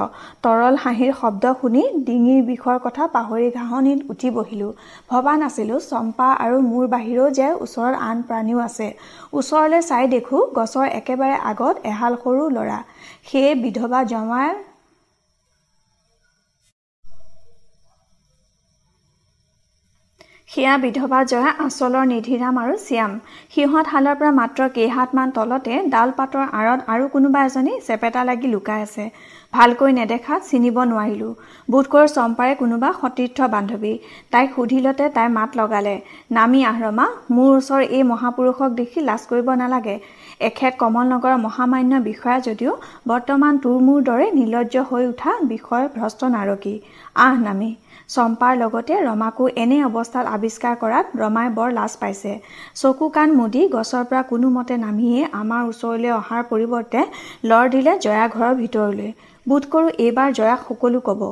তৰল 0.44 0.74
হাঁহিৰ 0.84 1.12
শব্দ 1.20 1.44
শুনি 1.60 1.82
ডিঙিৰ 2.06 2.40
বিষৰ 2.50 2.76
কথা 2.86 3.04
পাহৰি 3.16 3.48
ঘাঁহনিত 3.58 3.98
উঠি 4.12 4.28
বহিলোঁ। 4.36 4.72
ভবা 5.10 5.34
নাছিলোঁ 5.42 5.80
চম্পা 5.90 6.28
আৰু 6.44 6.56
মোৰ 6.70 6.84
বাহিৰেও 6.94 7.28
যে 7.38 7.48
ওচৰত 7.64 7.94
আন 8.08 8.16
প্ৰাণীও 8.28 8.58
আছে। 8.68 8.88
ওচৰলৈ 9.38 9.80
চাই 9.90 10.04
দেখোঁ 10.14 10.40
গছৰ 10.58 10.86
একেবাৰে 11.00 11.36
আগত 11.50 11.74
এহাল 11.90 12.14
সৰু 12.22 12.44
ল'ৰা। 12.56 12.78
সেয়ে 13.28 13.50
বিধৱা 13.62 14.00
জমাৰ 14.12 14.50
সেয়া 20.54 20.74
বিধৱা 20.82 21.20
জয়া 21.30 21.50
আঁচলৰ 21.62 22.04
নিধিৰাম 22.10 22.58
আৰু 22.62 22.74
চিয়াম 22.82 23.12
সিহঁত 23.54 23.86
হালৰ 23.92 24.14
পৰা 24.18 24.30
মাত্ৰ 24.40 24.66
কেইহাতমান 24.76 25.32
তলতে 25.36 25.78
ডাল 25.94 26.12
পাতৰ 26.18 26.44
আঁৰত 26.58 26.80
আৰু 26.94 27.08
কোনোবা 27.14 27.40
এজনী 27.48 27.72
চেপেটা 27.86 28.22
লাগি 28.28 28.48
লুকাই 28.52 28.80
আছে। 28.86 29.04
ভালকৈ 29.54 29.90
নেদেখাত 29.98 30.40
চিনিব 30.50 30.76
নোৱাৰিলোঁ। 30.90 31.32
বোধকৰো 31.68 32.06
চম্পাৰে 32.16 32.54
কোনোবা 32.62 32.90
সতীৰ্থ 33.00 33.38
বান্ধৱী। 33.54 33.92
তাইক 34.32 34.48
সুধিলতে 34.56 35.04
তাই 35.16 35.28
মাত 35.38 35.50
লগালে 35.60 35.94
নামি 36.38 36.60
আহৰমা 36.72 37.06
মোৰ 37.34 37.50
ওচৰ 37.58 37.80
এই 37.96 38.02
মহাপুৰুষক 38.12 38.70
দেখি 38.80 38.98
লাজ 39.08 39.22
কৰিব 39.30 39.48
নালাগে। 39.62 39.96
এখেত 40.48 40.72
কমলনগৰৰ 40.82 41.36
মহামান্য 41.46 41.92
বিষয়া 42.08 42.38
যদিও 42.48 42.72
বৰ্তমান 43.10 43.52
তোৰ 43.64 43.76
মোৰ 43.86 43.98
দৰে 44.10 44.26
নিৰ্লজ্জ 44.38 44.74
হৈ 44.90 45.04
উঠা 45.12 45.32
বিষয় 45.52 45.84
ভ্ৰষ্ট 45.96 46.20
নাৰকী। 46.36 46.74
আহ 47.26 47.34
নামি। 47.48 47.70
চম্পাৰ 48.10 48.52
লগতে 48.62 48.94
ৰমাকো 49.08 49.44
এনে 49.62 49.78
অৱস্থাত 49.88 50.24
আৱিষ্কাৰ 50.36 50.74
কৰাত 50.82 51.06
ৰমাই 51.20 51.48
বৰ 51.56 51.68
লাজ 51.78 51.92
পাইছে। 52.00 52.32
চকু 52.80 53.08
কাণ 53.16 53.28
মুদি 53.38 53.62
গছৰ 53.74 54.04
পৰা 54.10 54.22
কোনোমতে 54.30 54.74
নামিয়ে 54.84 55.20
আমাৰ 55.40 55.62
ওচৰলৈ 55.70 56.10
অহাৰ 56.20 56.42
পৰিৱৰ্তে 56.50 57.00
লৰ 57.50 57.64
দিলে 57.74 57.92
জয়া 58.04 58.26
ঘৰৰ 58.34 58.54
ভিতৰলৈ। 58.62 59.08
বোধ 59.46 59.64
কৰোঁ 59.72 59.90
এইবাৰ 60.04 60.28
জয়াক 60.38 60.60
সকলো 60.68 61.00
ক'ব। 61.08 61.22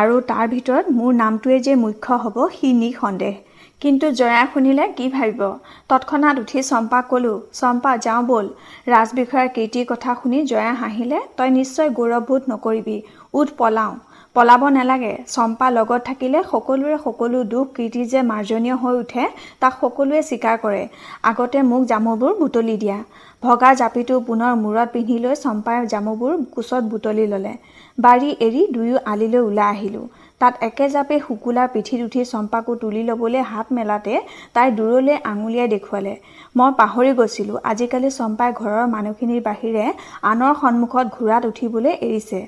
আৰু 0.00 0.14
তাৰ 0.28 0.46
ভিতৰত 0.54 0.84
মোৰ 0.98 1.10
নামটোৱে 1.22 1.58
যে 1.66 1.74
মুখ্য 1.84 2.20
হ'ব 2.22 2.36
সি 2.56 2.68
নিসন্দেহ। 2.84 3.34
কিন্তু 3.82 4.06
জয়া 4.20 4.42
শুনিলে 4.52 4.84
কি 4.96 5.06
ভাবিব? 5.16 5.42
তৎক্ষণাত 5.90 6.36
উঠি 6.42 6.60
চম্পাক 6.70 7.04
ক'লোঁ 7.10 7.36
চম্পা 7.60 7.92
যাওঁ 8.04 8.22
ব'ল। 8.30 8.46
ৰাজবিষয়াৰ 8.92 9.48
কীৰ্তিৰ 9.54 9.86
কথা 9.90 10.10
শুনি 10.20 10.38
জয়া 10.52 10.74
হাঁহিলে 10.82 11.18
তই 11.36 11.50
নিশ্চয় 11.58 11.88
গৌৰৱবোধ 11.98 12.42
নকৰিবি। 12.52 12.96
উঠ 13.38 13.48
পলাওঁ। 13.58 13.94
পলাব 14.36 14.62
নালাগে। 14.76 15.12
চম্পা 15.34 15.66
লগত 15.76 16.00
থাকিলে 16.08 16.38
সকলোৰে 16.52 16.96
সকলো 17.06 17.38
দুখ 17.52 17.66
কীৰ্তি 17.76 18.02
যে 18.12 18.20
মাৰ্জনীয় 18.30 18.76
হৈ 18.82 18.94
উঠে 19.02 19.24
তাক 19.60 19.72
সকলোৱে 19.80 20.20
স্বীকাৰ 20.28 20.56
কৰে। 20.64 20.82
আগতে 21.30 21.58
মোক 21.70 21.82
জামুবোৰ 21.90 22.32
বুটলি 22.40 22.76
দিয়া। 22.82 22.98
ভগা 23.42 23.70
জাপিটো 23.80 24.14
পুনৰ 24.28 24.52
মূৰত 24.62 24.88
পিন্ধি 24.94 25.16
লৈ 25.24 25.34
চম্পাই 25.44 25.76
জামুবোৰ 25.92 26.32
কোচত 26.54 26.82
বুটলি 26.92 27.26
ল'লে। 27.32 27.52
বাৰী 27.98 28.30
এৰি 28.46 28.62
দুয়ো 28.74 28.96
আলিলৈ 29.12 29.40
ওলাই 29.48 29.68
আহিলোঁ। 29.74 30.06
তাত 30.40 30.54
একেজাপে 30.68 31.16
শুকুলাৰ 31.26 31.68
পিঠিত 31.74 32.00
উঠি 32.06 32.20
চম্পাকো 32.32 32.72
তুলি 32.82 33.02
ল'বলৈ 33.08 33.42
হাত 33.52 33.66
মেলাতে 33.76 34.14
তাই 34.54 34.68
দূৰলৈ 34.78 35.16
আঙুলিয়াই 35.32 35.68
দেখুৱালে। 35.74 36.14
মই 36.56 36.70
পাহৰি 36.80 37.10
গৈছিলোঁ। 37.20 37.56
আজিকালি 37.70 38.08
চম্পাই 38.20 38.50
ঘৰৰ 38.60 38.84
মানুহখিনিৰ 38.96 39.40
বাহিৰে 39.48 39.84
আনৰ 40.30 40.52
সন্মুখত 40.62 41.06
ঘোঁৰাত 41.16 41.42
উঠিবলৈ 41.50 41.92
এৰিছে। 42.08 42.40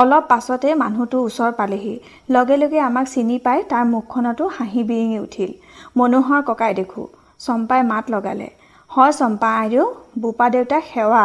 অলপ 0.00 0.22
পাছতে 0.30 0.68
মানুহটো 0.82 1.18
ওচৰ 1.28 1.50
পালেহি। 1.58 1.94
লগে 2.34 2.56
লগে 2.62 2.78
আমাক 2.88 3.06
চিনি 3.14 3.36
পাই 3.46 3.58
তাৰ 3.70 3.84
মুখখনতো 3.94 4.44
হাঁহি 4.56 4.80
বিৰিঙি 4.88 5.18
উঠিল। 5.26 5.50
মনোহৰ 5.98 6.40
ককাই 6.48 6.72
দেখোঁ 6.80 7.06
চম্পাই 7.40 7.80
মাত 7.90 8.04
লগালে। 8.14 8.48
হয় 8.90 9.12
চম্পা 9.20 9.50
আইদেউ 9.62 9.84
বোপা 10.22 10.46
দেউতাক 10.54 10.82
সেৱা। 10.92 11.24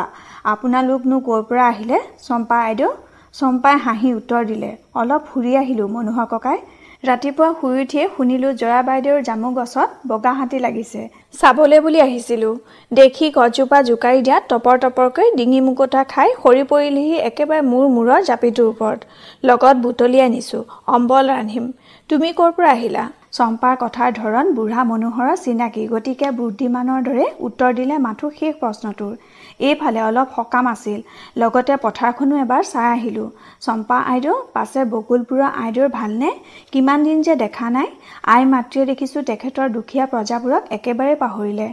আপোনালোকনো 0.53 1.17
ক'ৰ 1.27 1.41
পৰা 1.49 1.65
আহিলে? 1.73 1.97
চম্পা 2.27 2.57
আইদেউ 2.67 2.89
চম্পাই 3.35 3.75
হাঁহি 3.85 4.09
উত্তৰ 4.19 4.41
দিলে। 4.49 4.71
অলপ 4.99 5.21
ফুৰি 5.29 5.51
আহিলোঁ 5.61 5.87
মনোহৰ 5.95 6.27
ককাই। 6.33 6.57
ৰাতিপুৱা 7.03 7.47
শুই 7.59 7.75
উঠিয়ে 7.81 8.05
শুনিলোঁ 8.15 8.49
জয়া 8.61 8.79
বাইদেউৰ 8.87 9.21
জামু 9.27 9.49
গছত 9.57 9.89
বগা 10.09 10.31
হাতী 10.39 10.57
লাগিছে। 10.65 11.01
চাবলৈ 11.39 11.79
বুলি 11.85 11.99
আহিছিলোঁ। 12.05 12.55
দেখি 12.91 13.29
গছজোপা 13.37 13.79
জোকাৰি 13.89 14.19
দিয়াত 14.25 14.43
টপৰ 14.49 14.75
টপৰকৈ 14.83 15.27
ডিঙি 15.37 15.61
মুকুতা 15.67 16.01
খাই 16.13 16.29
সৰি 16.41 16.63
পৰিলেহি 16.71 17.15
একেবাৰে 17.29 17.61
মূৰ 17.69 17.85
মূৰৰ 17.95 18.25
জাপিটোৰ 18.29 18.67
ওপৰত। 18.73 18.99
লগত 19.43 19.75
বুটলি 19.85 20.19
আনিছোঁ 20.27 20.61
অম্বল 20.95 21.23
ৰান্ধিম। 21.33 21.65
তুমি 22.09 22.29
ক'ৰ 22.39 22.51
পৰা 22.57 22.69
আহিলা? 22.77 23.03
চম্পাৰ 23.37 23.75
কথাৰ 23.83 24.09
ধৰণ 24.19 24.45
বুঢ়া 24.57 24.81
মনোহৰৰ 24.91 25.35
চিনাকি। 25.43 25.83
গতিকে 25.93 26.27
বুদ্ধিমানৰ 26.37 26.99
দৰে 27.07 27.25
উত্তৰ 27.47 27.71
দিলে 27.79 27.95
মাথো 28.05 28.27
শেষ 28.39 28.53
প্ৰশ্নটোৰ। 28.61 29.13
এইফালে 29.59 29.99
অলপ 30.09 30.27
সকাম 30.37 30.65
আছিল। 30.73 30.99
লগতে 31.41 31.73
পথাৰখনো 31.83 32.35
এবাৰ 32.43 32.63
চাই 32.73 32.87
আহিলোঁ। 32.97 33.29
চম্পা 33.65 33.97
আইদেউ 34.13 34.35
পাছে 34.53 34.81
বকুলপুৰৰ 34.93 35.49
আইদেউৰ 35.63 35.89
ভালনে? 35.99 36.29
কিমান 36.71 36.99
দিন 37.07 37.17
যে 37.27 37.33
দেখা 37.43 37.67
নাই? 37.75 37.89
আই 38.33 38.41
মাতৃয়ে 38.53 38.85
দেখিছোঁ 38.91 39.21
তেখেতৰ 39.29 39.67
দুখীয়া 39.75 40.05
প্ৰজাবোৰক 40.13 40.63
একেবাৰে 40.77 41.13
পাহৰিলে। 41.23 41.67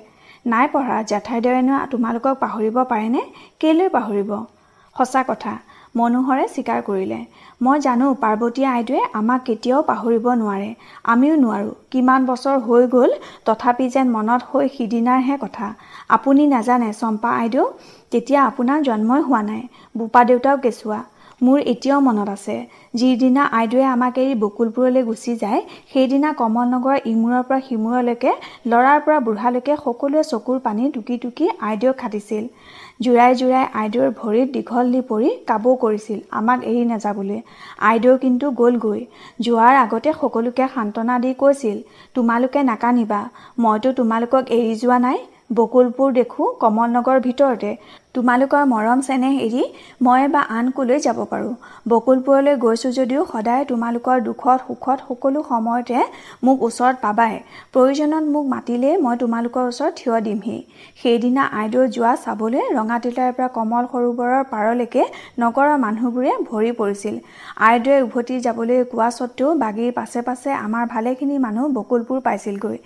নাই 0.46 0.66
পঢ়া 0.72 0.98
জেঠাইদেউৰেনো 1.10 1.74
তোমালোকক 1.92 2.34
পাহৰিব 2.42 2.76
পাৰেনে? 2.92 3.22
কেলৈ 3.60 3.88
পাহৰিব? 3.96 4.30
সঁচা 4.96 5.22
কথা 5.30 5.52
মনোহৰে 5.96 6.44
স্বীকাৰ 6.54 6.80
কৰিলে। 6.88 7.18
মই 7.60 7.78
জানো 7.84 8.06
পাৰ্বতী 8.22 8.62
আইদেৱে 8.70 9.00
আমাক 9.20 9.40
কেতিয়াও 9.48 9.80
পাহৰিব 9.90 10.26
নোৱাৰে। 10.40 10.70
আমিও 11.12 11.34
নোৱাৰোঁ। 11.44 11.72
কিমান 11.92 12.20
বছৰ 12.30 12.56
হৈ 12.66 12.82
গ'ল 12.94 13.10
তথাপি 13.46 13.86
যেন 13.94 14.06
মনত 14.16 14.40
হৈ 14.50 14.66
সিদিনাৰহে 14.76 15.36
কথা। 15.44 15.66
আপুনি 16.16 16.42
নাজানে 16.54 16.90
চম্পা 17.00 17.30
আইদেউ 17.42 17.64
তেতিয়া 18.12 18.40
আপোনাৰ 18.50 18.78
জন্মই 18.88 19.22
হোৱা 19.28 19.40
নাই। 19.50 19.62
বোপা 19.98 20.20
দেউতাও 20.28 20.56
কেঁচুৱা। 20.64 21.00
মোৰ 21.40 21.58
এতিয়াও 21.72 22.00
মনত 22.08 22.28
আছে। 22.36 22.56
যিদিনা 22.98 23.42
আইদেৱে 23.58 23.84
আমাক 23.94 24.14
এৰি 24.22 24.34
বকুলপুৰলৈ 24.42 25.02
গুচি 25.08 25.32
যায় 25.42 25.60
সেইদিনা 25.92 26.30
কমল 26.40 26.66
নগৰৰ 26.74 26.98
ইমূৰৰ 27.12 27.42
পৰা 27.48 27.58
সিমূৰলৈকে 27.66 28.32
ল'ৰাৰ 28.70 28.98
পৰা 29.04 29.18
বুঢ়ালৈকে 29.26 29.74
সকলোৱে 29.84 30.22
চকুৰ 30.32 30.56
পানী 30.66 30.82
টুকি 30.94 31.16
টুকি 31.22 31.46
আইদেউক 31.68 31.96
খাটিছিল। 32.02 32.44
জোৰাই 33.00 33.32
জোৰাই 33.40 33.64
আইদেউৰ 33.80 34.10
ভৰিত 34.20 34.48
দীঘল 34.52 34.86
দি 34.92 35.00
পৰি 35.08 35.28
কাবৌ 35.48 35.72
কৰিছিল। 35.82 36.18
আমাক 36.38 36.58
এৰি 36.70 36.84
নাযাবলৈ। 36.92 37.38
আইদেউ 37.88 38.14
কিন্তু 38.24 38.46
গ'লগৈ 38.60 39.00
যোৱাৰ 39.46 39.74
আগতে 39.84 40.10
সকলোকে 40.20 40.64
সান্তনা 40.74 41.14
দি 41.24 41.30
কৈছিল 41.42 41.76
তোমালোকে 42.16 42.60
নাকানিবা 42.70 43.20
মইতো 43.62 43.90
তোমালোকক 43.98 44.44
এৰি 44.56 44.74
যোৱা 44.82 44.98
নাই। 45.06 45.18
বকুলপুৰ 45.56 46.08
দেখোঁ 46.20 46.46
কমল 46.62 46.88
নগৰৰ 46.96 47.18
ভিতৰতে। 47.26 47.70
তোমালোকৰ 48.16 48.62
মৰম 48.72 49.00
চেনেহ 49.06 49.34
এৰি 49.46 49.62
মই 50.06 50.22
বা 50.34 50.42
আন 50.56 50.66
কলৈ 50.76 50.98
যাব 51.06 51.18
পাৰোঁ? 51.32 51.54
বকুলপুৰলৈ 51.90 52.54
গৈছোঁ 52.64 52.90
যদিও 52.98 53.22
সদায় 53.32 53.64
তোমালোকৰ 53.70 54.16
দুখত 54.26 54.58
সুখত 54.66 54.98
সকলো 55.08 55.40
সময়তে 55.48 55.98
মোক 56.44 56.56
ওচৰত 56.68 56.96
পাবাই 57.04 57.34
প্ৰয়োজনত 57.74 58.24
মোক 58.34 58.44
মাতিলেই 58.54 58.94
মই 59.04 59.14
তোমালোকৰ 59.22 59.64
ওচৰত 59.72 59.92
থিয় 59.98 60.14
দিমহি। 60.26 60.56
সেইদিনা 61.00 61.42
আইদেউ 61.60 61.82
যোৱা 61.96 62.12
চাবলৈ 62.24 62.62
ৰঙাটিলাৰ 62.78 63.30
পৰা 63.36 63.48
কমল 63.56 63.84
সৰোবৰৰ 63.92 64.42
পাৰলৈকে 64.52 65.02
নগৰৰ 65.42 65.74
মানুহবোৰে 65.84 66.32
ভৰি 66.50 66.70
পৰিছিল। 66.80 67.14
আইদেৱে 67.68 67.98
উভতি 68.06 68.34
যাবলৈ 68.46 68.78
কোৱা 68.92 69.08
স্বত্বেও 69.18 69.50
বাগীৰ 69.62 69.90
পাছে 69.98 70.20
পাছে 70.28 70.50
আমাৰ 70.64 70.84
ভালেখিনি 70.94 71.36
মানুহ 71.46 71.64
বকুলপুৰ 71.76 72.18
পাইছিলগৈ। 72.26 72.78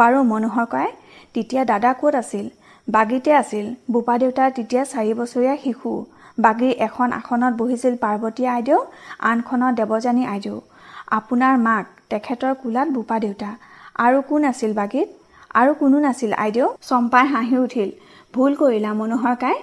বাৰু 0.00 0.18
মনোহৰ 0.30 0.66
কয় 0.72 0.90
তেতিয়া 1.34 1.62
দাদা 1.72 1.90
ক'ত 2.00 2.14
আছিল? 2.22 2.46
বাগীতে 2.88 3.30
আছিল। 3.42 3.66
বোপা 3.92 4.14
দেউতাৰ 4.22 4.50
তেতিয়া 4.56 4.82
চাৰি 4.92 5.12
বছৰীয়া 5.20 5.54
শিশু। 5.64 5.90
বাগীৰ 6.44 6.72
এখন 6.86 7.08
আসনত 7.20 7.52
বহিছিল 7.60 7.94
পাৰ্বতী 8.04 8.44
আইদেউ 8.56 8.78
আনখনত 9.30 9.72
দেৱযানী 9.80 10.24
আইদেউ। 10.34 10.56
আপোনাৰ 11.18 11.54
মাক 11.66 11.84
তেখেতৰ 12.10 12.52
কোলাত 12.62 12.88
বোপা 12.96 13.16
দেউতা। 13.24 13.50
আৰু 14.06 14.18
কোন 14.28 14.42
আছিল 14.50 14.72
বাগীত? 14.80 15.08
আৰু 15.60 15.70
কোনো 15.80 15.96
নাছিল 16.06 16.32
আইদেউ। 16.44 16.66
চম্পাই 16.88 17.24
হাঁহি 17.32 17.56
উঠিল 17.64 17.90
ভুল 18.34 18.52
কৰিলা 18.60 18.90
মনোহৰ 19.00 19.36
কাই। 19.42 19.56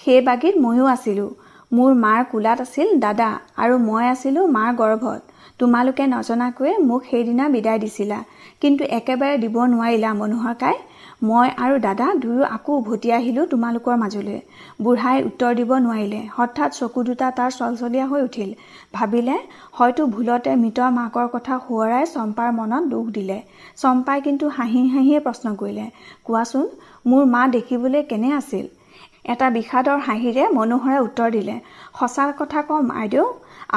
সেই 0.00 0.20
বাগীত 0.28 0.54
ময়ো 0.64 0.84
আছিলোঁ। 0.94 1.30
মোৰ 1.76 1.90
মাৰ 2.04 2.20
কোলাত 2.32 2.58
আছিল 2.66 2.88
দাদা 3.04 3.30
আৰু 3.62 3.74
মই 3.88 4.04
আছিলোঁ 4.14 4.44
মাৰ 4.56 4.70
গৰ্ভত। 4.80 5.20
তোমালোকে 5.60 6.04
নজনাকৈয়ে 6.14 6.74
মোক 6.88 7.02
সেইদিনা 7.10 7.44
বিদায় 7.54 7.78
দিছিলা। 7.84 8.18
কিন্তু 8.62 8.82
একেবাৰে 8.98 9.36
দিব 9.42 9.56
নোৱাৰিলা 9.72 10.10
মনোহৰ 10.20 10.54
কাই। 10.62 10.76
মই 11.22 11.48
আৰু 11.64 11.78
দাদা 11.78 12.06
দুয়ো 12.22 12.44
আকৌ 12.56 12.74
উভতি 12.80 13.08
আহিলোঁ 13.14 13.44
তোমালোকৰ 13.52 13.94
মাজলৈ। 14.02 14.36
বুঢ়াই 14.82 15.16
উত্তৰ 15.28 15.52
দিব 15.58 15.70
নোৱাৰিলে। 15.86 16.20
হঠাৎ 16.36 16.70
চকু 16.76 17.00
দুটা 17.08 17.28
তাৰ 17.38 17.50
চলচলীয়া 17.56 18.06
হৈ 18.10 18.20
উঠিল। 18.28 18.50
ভাবিলে 18.92 19.36
হয়তো 19.78 20.02
ভুলতে 20.14 20.52
মৃত 20.62 20.78
মাকৰ 20.98 21.26
কথা 21.34 21.54
সোঁৱৰাই 21.64 22.04
চম্পাৰ 22.14 22.48
মনত 22.58 22.84
দুখ 22.92 23.06
দিলে। 23.16 23.38
চম্পাই 23.82 24.18
কিন্তু 24.26 24.44
হাঁহি 24.56 24.82
হাঁহিয়ে 24.94 25.20
প্ৰশ্ন 25.26 25.46
কৰিলে 25.60 25.86
কোৱাচোন 26.26 26.64
মোৰ 27.06 27.22
মা 27.34 27.42
দেখিবলৈ 27.56 28.02
কেনে 28.10 28.30
আছিল? 28.40 28.64
এটা 29.32 29.46
বিষাদৰ 29.56 29.98
হাঁহিৰে 30.06 30.44
মনোহৰে 30.56 30.98
উত্তৰ 31.06 31.28
দিলে 31.36 31.56
সঁচা 31.98 32.24
কথা 32.38 32.60
কম 32.68 32.84
আইদেউ। 33.00 33.26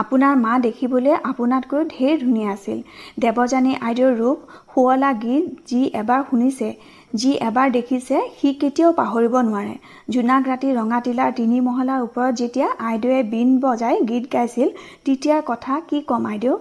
আপোনাৰ 0.01 0.33
মা 0.45 0.53
দেখিবলৈ 0.65 1.13
আপোনাতকৈ 1.31 1.81
ঢেৰ 1.93 2.13
ধুনীয়া 2.23 2.49
আছিল। 2.55 2.77
দেৱযানী 3.21 3.71
আইদেউৰ 3.87 4.13
ৰূপ 4.21 4.37
শুৱলা 4.71 5.11
গীত 5.23 5.45
যি 5.69 5.81
এবাৰ 6.01 6.21
শুনিছে 6.29 6.67
যি 7.13 7.31
এবাৰ 7.45 7.71
দেখিছে 7.71 8.19
সি 8.37 8.49
কেতিয়াও 8.59 8.91
পাহৰিব 8.99 9.33
নোৱাৰে। 9.47 9.73
জোনাক 10.13 10.43
ৰাতি 10.51 10.69
ৰঙাটিলাৰ 10.77 11.31
তিনি 11.39 11.57
মহলাৰ 11.65 12.03
ওপৰত 12.03 12.33
যেতিয়া 12.41 12.67
আইদেৱে 12.89 13.19
বীণ 13.31 13.49
বজাই 13.63 13.97
গীত 14.09 14.25
গাইছিল 14.35 14.69
তেতিয়াৰ 15.05 15.41
কথা 15.49 15.73
কি 15.89 15.97
ক'ম 16.09 16.23
আইদেউ? 16.31 16.55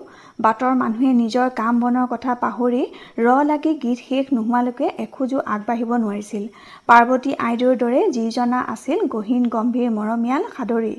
বাটৰ 0.44 0.74
মানুহে 0.82 1.10
নিজৰ 1.22 1.48
কাম 1.60 1.74
বনৰ 1.82 2.06
কথা 2.12 2.32
পাহৰি 2.42 2.82
ৰ 3.26 3.28
লাগি 3.50 3.72
গীত 3.82 3.98
শেষ 4.08 4.24
নোহোৱালৈকে 4.36 4.86
এখোজো 5.04 5.38
আগবাঢ়িব 5.54 5.90
নোৱাৰিছিল। 6.04 6.44
পাৰ্বতী 6.90 7.32
আইদেউৰ 7.48 7.74
দৰে 7.80 7.98
যিজনা 8.14 8.60
আছিল 8.70 9.02
গহীন 9.10 9.44
গম্ভীৰ 9.50 9.90
মৰমীয়াল 9.98 10.46
সাদৰী। 10.54 10.94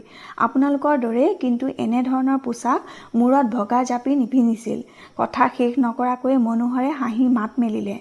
আপোনালোকৰ 0.45 1.01
দৰেই 1.05 1.33
কিন্তু 1.41 1.65
এনেধৰণৰ 1.85 2.37
পোচাক 2.45 2.79
মূৰত 3.21 3.45
ভগা 3.55 3.79
জাপি 3.89 4.15
নিপিন্ধিছিল 4.19 4.79
কথা 5.17 5.47
শেষ 5.57 5.73
নকৰাকৈ 5.85 6.37
মনোহৰে 6.45 6.91
হাঁহি 6.99 7.27
মাত 7.37 7.51
মেলিলে। 7.63 7.97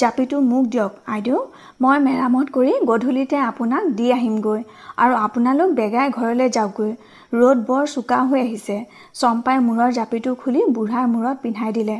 জাপিটো 0.00 0.40
মোক 0.46 0.64
দিয়ক 0.72 0.92
আইদেউ। 1.14 1.38
মই 1.82 1.98
মেৰামত 2.06 2.46
কৰি 2.56 2.72
গধূলিতে 2.90 3.36
আপোনাক 3.50 3.92
দি 3.98 4.06
আহিমগৈ 4.16 4.60
আৰু 5.02 5.14
আপোনালোক 5.26 5.76
বেগাই 5.78 6.08
ঘৰলৈ 6.18 6.48
যাওকগৈ 6.56 6.92
ৰ'দ 7.32 7.58
বৰ 7.68 7.84
চোকা 7.94 8.18
হৈ 8.28 8.40
আহিছে। 8.46 8.76
চম্পাই 9.20 9.56
মূৰৰ 9.68 9.90
জাপিটো 9.98 10.30
খুলি 10.40 10.60
বুঢ়াৰ 10.74 11.06
মূৰত 11.14 11.36
পিন্ধাই 11.44 11.72
দিলে। 11.78 11.98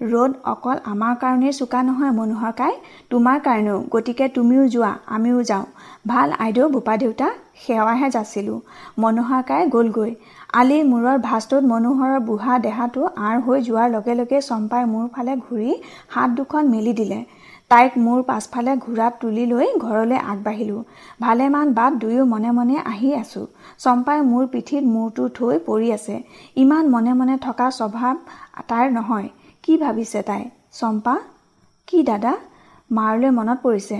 ৰ'দ 0.00 0.32
অকল 0.44 0.80
আমাৰ 0.84 1.12
কাৰণেই 1.20 1.52
চোকা 1.58 1.78
নহয় 1.82 2.10
মনোহৰ 2.16 2.52
কাই। 2.56 2.72
তোমাৰ 3.10 3.38
কাৰণেও 3.44 3.76
গতিকে 3.92 4.26
তুমিও 4.28 4.64
যোৱা 4.74 4.90
আমিও 5.16 5.38
যাওঁ। 5.50 5.64
ভাল 6.06 6.34
আইদেউ 6.38 6.66
বোপা 6.74 6.96
দেউতা 7.02 7.28
সেৱাহে 7.62 8.08
যাচিলোঁ। 8.16 8.58
মনোহৰ 8.98 9.42
কাই 9.50 9.62
গ'লগৈ। 9.74 10.12
আলিৰ 10.54 10.82
মূৰৰ 10.90 11.16
ভাঁজটোত 11.18 11.62
মনোহৰৰ 11.70 12.20
বুঢ়া 12.28 12.58
দেহাটো 12.66 13.02
আঁৰ 13.26 13.36
হৈ 13.46 13.58
যোৱাৰ 13.68 13.88
লগে 13.94 14.14
লগে 14.20 14.38
চম্পাই 14.50 14.84
মূৰ 14.92 15.06
ফালে 15.14 15.32
ঘূৰি 15.46 15.72
হাত 16.08 16.28
দুখন 16.36 16.62
মেলি 16.74 16.92
দিলে। 17.00 17.20
তাইক 17.70 17.96
মোৰ 17.98 18.20
পাছফালে 18.22 18.72
ঘোঁৰাত 18.84 19.12
তুলি 19.20 19.44
লৈ 19.52 19.66
ঘৰলৈ 19.78 20.18
আগবাঢ়িলোঁ। 20.32 20.82
ভালেমান 21.20 21.72
বাট 21.72 21.92
দুয়ো 22.02 22.22
মনে 22.34 22.50
মনে 22.58 22.76
আহি 22.92 23.08
আছোঁ। 23.22 23.46
চম্পাই 23.78 24.18
মোৰ 24.28 24.44
পিঠিত 24.52 24.84
মূৰটো 24.92 25.22
থৈ 25.36 25.56
পৰি 25.66 25.88
আছে। 25.98 26.16
ইমান 26.56 26.84
মনে 26.94 27.12
মনে 27.20 27.36
থকা 27.46 27.66
স্বভাৱ 27.78 28.14
তাইৰ 28.68 28.88
নহয়। 28.92 29.28
কি 29.66 29.76
ভাবিছে 29.76 30.20
তাই? 30.22 30.42
চম্পা? 30.72 31.14
কি 31.88 31.98
দাদা? 32.02 32.32
মাৰলৈ 32.90 33.30
মনত 33.30 33.58
পৰিছে। 33.62 33.98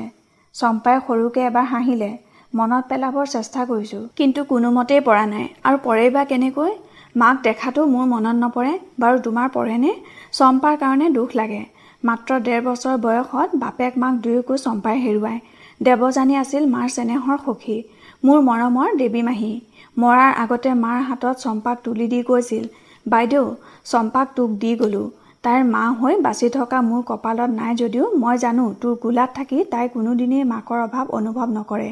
চম্পাই 0.54 0.96
সৰুকৈ 1.06 1.42
এবাৰ 1.46 1.64
হাঁহিলে। 1.64 2.10
মনত 2.52 2.82
পেলাবৰ 2.90 3.26
চেষ্টা 3.26 3.60
কৰিছোঁ 3.64 4.02
কিন্তু 4.16 4.40
কোনোমতেই 4.44 5.00
পৰা 5.00 5.24
নাই। 5.26 5.46
আৰু 5.64 5.76
পৰেই 5.84 6.10
বা 6.10 6.22
কেনেকৈ? 6.24 6.72
মাক 7.16 7.36
দেখাতো 7.42 7.80
মোৰ 7.86 8.06
মনত 8.06 8.36
নপৰে। 8.44 8.72
বাৰু 9.00 9.16
তোমাৰ 9.20 9.48
পৰেনে? 9.48 9.92
চম্পাৰ 10.32 10.74
কাৰণে 10.76 11.06
দুখ 11.10 11.28
লাগে। 11.36 11.62
মাত্ৰ 12.04 12.30
ডেৰ 12.40 12.60
বছৰ 12.62 12.96
বয়সত 12.98 13.48
বাপেক 13.56 13.92
মাক 13.98 14.14
দুয়োকো 14.14 14.54
চম্পাই 14.56 14.96
হেৰুৱায়। 15.00 15.40
দেৱযানী 15.80 16.34
আছিল 16.36 16.62
মাৰ 16.66 16.88
চেনেহৰ 16.90 17.38
সখী। 17.46 17.78
মোৰ 18.24 18.38
মৰমৰ 18.48 18.88
দেৱী 18.96 19.22
মাহী। 19.22 19.52
মৰাৰ 19.96 20.32
আগতে 20.38 20.70
মাৰ 20.84 20.98
হাতত 21.02 21.36
চম্পাক 21.38 21.76
তুলি 21.84 22.06
দি 22.08 22.20
কৈছিল 22.22 22.64
বাইদেউ 23.06 23.44
চম্পাক 23.84 24.26
তোক 24.36 24.50
দি 24.50 24.72
গ'লোঁ। 24.76 25.06
তাইৰ 25.46 25.64
মা 25.74 25.80
হৈ 25.98 26.14
বাচি 26.22 26.48
থকা 26.54 26.78
মোৰ 26.84 27.02
কপালত 27.08 27.50
নাই 27.56 27.72
যদিও 27.80 28.06
মই 28.22 28.38
জানো 28.44 28.64
তোৰ 28.80 28.94
গোলাত 29.02 29.30
থাকি 29.36 29.58
তাই 29.72 29.86
কোনোদিনেই 29.94 30.44
মাকৰ 30.52 30.78
অভাৱ 30.86 31.06
অনুভৱ 31.18 31.48
নকৰে। 31.56 31.90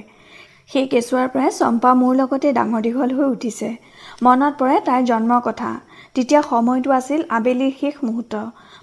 সেই 0.70 0.86
কেঁচুৱাৰ 0.92 1.28
পৰাই 1.32 1.50
চম্পা 1.58 1.90
মোৰ 2.00 2.12
লগতে 2.20 2.48
ডাঙৰ 2.58 2.80
দীঘল 2.86 3.10
হৈ 3.16 3.26
উঠিছে। 3.34 3.68
মনত 4.22 4.52
পৰে 4.60 4.76
তাইৰ 4.88 5.02
জন্মৰ 5.10 5.40
কথা। 5.48 5.70
তেতিয়া 6.14 6.40
সময়টো 6.50 6.90
আছিল 6.98 7.20
আবেলিৰ 7.36 7.72
শেষ 7.80 7.94
মুহূৰ্ত। 8.06 8.34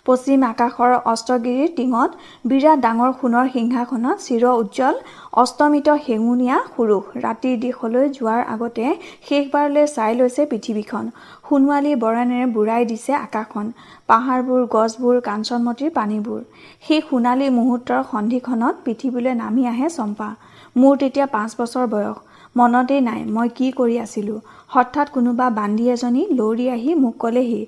পশ্চিম 0.05 0.43
আকাশৰ 0.43 0.93
অস্তগিৰিৰ 1.11 1.73
টিঙত 1.77 2.11
বিৰাট 2.51 2.79
ডাঙৰ 2.85 3.11
সোণৰ 3.17 3.49
সিংহাসনত 3.55 4.17
চিৰ 4.27 4.43
উজ্জ্বল 4.51 4.95
অস্তমিত 5.41 5.87
শেঙুনীয়া 6.05 6.57
সুৰুষ 6.73 7.03
ৰাতিৰ 7.25 7.55
দিশলৈ 7.65 8.07
যোৱাৰ 8.15 8.41
আগতে 8.53 8.85
শেষবাৰলৈ 9.27 9.85
চাই 9.95 10.11
লৈছে 10.19 10.41
পৃথিৱীখন। 10.51 11.03
সোণোৱালী 11.47 11.91
বৰণেৰে 12.03 12.47
বুঢ়াই 12.55 12.83
দিছে 12.91 13.13
আকাশখন। 13.25 13.67
পাহাৰবোৰ 14.09 14.61
গছবোৰ 14.75 15.15
কাঞ্চনমতীৰ 15.27 15.91
পানীবোৰ। 15.97 16.41
সেই 16.85 17.01
সোণালী 17.07 17.47
মুহূৰ্তৰ 17.57 18.01
সন্ধিখনত 18.11 18.75
পৃথিৱীলৈ 18.85 19.33
নামি 19.43 19.63
আহে 19.73 19.87
চম্পা। 19.97 20.29
মোৰ 20.75 20.93
তেতিয়া 21.01 21.27
পাঁচ 21.35 21.51
বছৰ 21.59 21.85
বয়স। 21.93 22.17
মনতেই 22.55 23.01
নাই 23.09 23.21
মই 23.35 23.47
কি 23.57 23.67
কৰি 23.79 23.95
আছিলোঁ? 24.05 24.39
হঠাৎ 24.73 25.07
কোনোবা 25.15 25.47
বান্ধি 25.59 25.85
এজনী 25.95 26.21
লৌৰি 26.39 26.65
আহি 26.75 26.91
মোক 27.03 27.15
ক'লেহি 27.23 27.61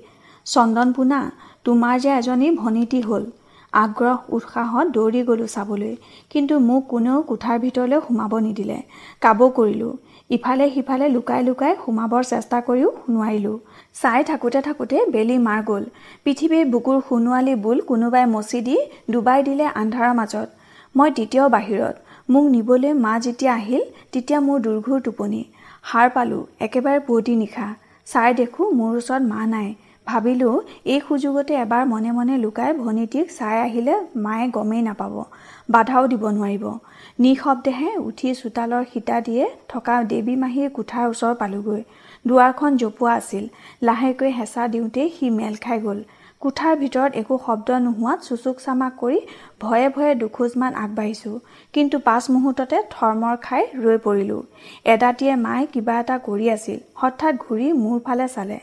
চন্দন 0.46 0.88
পোনা 0.96 1.20
তোমাৰ 1.64 1.94
যে 2.04 2.10
এজনী 2.20 2.48
ভনীতি 2.60 3.00
হ'ল। 3.08 3.24
আগ্ৰহ 3.72 4.16
উৎসাহত 4.36 4.86
দৌৰি 4.96 5.20
গ'লোঁ 5.28 5.48
চাবলৈ 5.54 5.92
কিন্তু 6.32 6.54
মোক 6.68 6.82
কোনেও 6.90 7.18
কোঠাৰ 7.30 7.56
ভিতৰলৈ 7.64 7.98
সোমাব 8.06 8.32
নিদিলে। 8.46 8.78
কাবৌ 9.22 9.46
কৰিলোঁ। 9.58 9.92
ইফালে 10.30 10.66
সিফালে 10.74 11.06
লুকাই 11.14 11.40
লুকাই 11.48 11.72
সোমাবৰ 11.82 12.22
চেষ্টা 12.32 12.58
কৰিও 12.68 12.90
নোৱাৰিলোঁ। 13.12 13.56
চাই 14.00 14.20
থাকোঁতে 14.30 14.60
থাকোঁতে 14.68 14.96
বেলি 15.14 15.36
মাৰ 15.46 15.60
গ'ল। 15.70 15.84
পৃথিৱীৰ 16.24 16.64
বুকুৰ 16.74 16.98
সোণোৱালী 17.08 17.54
বোল 17.64 17.78
কোনোবাই 17.90 18.24
মচি 18.34 18.60
দি 18.68 18.76
ডুবাই 19.12 19.40
দিলে 19.48 19.66
আন্ধাৰৰ 19.80 20.12
মাজত। 20.20 20.48
মই 20.94 21.08
তেতিয়াও 21.18 21.48
বাহিৰত। 21.56 21.94
মোক 22.28 22.44
নিবলৈ 22.54 22.92
মা 23.04 23.14
যেতিয়া 23.24 23.52
আহিল 23.54 23.82
তেতিয়া 24.12 24.38
মোৰ 24.46 24.58
দুৰ্ঘুৰ 24.66 24.98
টোপনি। 25.06 25.40
সাৰ 25.84 26.06
পালোঁ 26.14 26.42
একেবাৰে 26.66 27.00
পুৱতি 27.06 27.34
নিশা। 27.42 27.66
চাই 28.06 28.30
দেখোঁ 28.40 28.66
মোৰ 28.78 28.92
ওচৰত 29.00 29.22
মা 29.32 29.40
নাই। 29.54 29.68
ভাবিলোঁ 30.06 30.54
এই 30.92 31.00
সুযোগতে 31.06 31.52
এবাৰ 31.64 31.82
মনে 31.92 32.10
মনে 32.18 32.34
লুকাই 32.44 32.70
ভনীটিক 32.82 33.26
চাই 33.38 33.56
আহিলে 33.66 33.94
মায়ে 34.24 34.46
গমেই 34.56 34.82
নাপাব 34.88 35.14
বাধাও 35.74 36.04
দিব 36.12 36.24
নোৱাৰিব। 36.36 36.64
নিঃশব্দেহে 37.24 37.90
উঠি 38.08 38.28
চোতালৰ 38.40 38.84
সীতা 38.92 39.16
দিয়ে 39.26 39.44
থকা 39.72 39.94
দেৱী 40.10 40.34
মাহীৰ 40.42 40.68
কোঠাৰ 40.76 41.04
ওচৰ 41.12 41.32
পালোগৈ। 41.40 41.82
দুৱাৰখন 42.24 42.70
জপোৱা 42.82 43.12
আছিল 43.20 43.44
লাহেকৈ 43.86 44.30
হেঁচা 44.38 44.62
দিওঁতেই 44.72 45.08
সি 45.16 45.26
মেল 45.38 45.54
খাই 45.64 45.78
গ'ল। 45.86 46.00
কোঠাৰ 46.42 46.74
ভিতৰত 46.82 47.10
একো 47.20 47.34
শব্দ 47.46 47.68
নোহোৱাত 47.84 48.18
চুচুক 48.26 48.56
চামাক 48.64 48.92
কৰি 49.02 49.18
ভয়ে 49.62 49.88
ভয়ে 49.94 50.12
দুখোজমান 50.22 50.72
আগবাঢ়িছোঁ 50.82 51.36
কিন্তু 51.74 51.96
পাঁচ 52.08 52.24
মুহূৰ্ততে 52.34 52.76
থৰমৰ 52.94 53.34
খাই 53.46 53.62
ৰৈ 53.84 53.98
পৰিলোঁ। 54.06 54.42
এদাতিয়ে 54.94 55.34
মায়ে 55.44 55.66
কিবা 55.72 55.94
এটা 56.02 56.16
কৰি 56.28 56.46
আছিল 56.56 56.78
হঠাৎ 57.00 57.34
ঘূৰি 57.44 57.68
মোৰ 57.82 57.98
ফালে 58.06 58.26
চালে। 58.36 58.58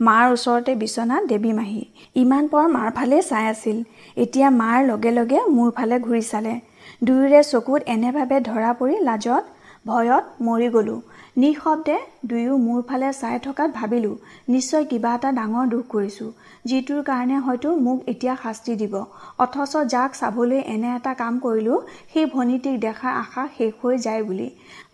মাৰ 0.00 0.24
ওচৰতে 0.32 0.72
বিচনাত 0.74 1.22
দেৱী 1.28 1.52
মাহী। 1.56 1.82
ইমান 2.16 2.44
পৰ 2.52 2.64
মাৰ 2.68 2.88
ফালে 2.94 3.18
চাই 3.22 3.44
আছিল। 3.48 3.76
এতিয়া 4.16 4.48
মাৰ 4.60 4.78
লগে 4.86 5.10
লগে 5.18 5.38
মোৰ 5.56 5.68
ফালে 5.76 5.98
ঘূৰি 6.06 6.22
চালে। 6.30 6.54
দুয়োৰে 7.02 7.40
চকুত 7.50 7.80
এনেভাৱে 7.94 8.40
ধৰা 8.48 8.70
পৰি 8.80 8.94
লাজত 9.08 9.44
ভয়ত 9.86 10.24
মৰি 10.42 10.68
গ'লোঁ। 10.74 11.00
নিঃশব্দে 11.36 11.96
দুয়ো 12.24 12.54
মোৰ 12.66 12.80
ফালে 12.88 13.08
চাই 13.20 13.38
থকাত 13.46 13.70
ভাবিলোঁ 13.78 14.14
নিশ্চয় 14.48 14.84
কিবা 14.90 15.14
এটা 15.14 15.30
ডাঙৰ 15.38 15.64
দুখ 15.72 15.84
কৰিছোঁ। 15.94 16.30
যিটোৰ 16.64 17.00
কাৰণে 17.08 17.36
হয়তো 17.46 17.68
মোক 17.86 17.98
এতিয়া 18.12 18.34
শাস্তি 18.42 18.76
দিব। 18.82 18.94
অথচ 19.38 19.72
যাক 19.94 20.10
চাবলৈ 20.20 20.60
এনে 20.74 20.90
এটা 20.98 21.12
কাম 21.22 21.34
কৰিলোঁ 21.46 21.78
সেই 22.12 22.26
ভনীটিক 22.34 22.76
দেখাৰ 22.86 23.12
আশা 23.22 23.42
শেষ 23.56 23.72
হৈ 23.80 23.94
যায় 24.06 24.22
বুলি। 24.28 24.48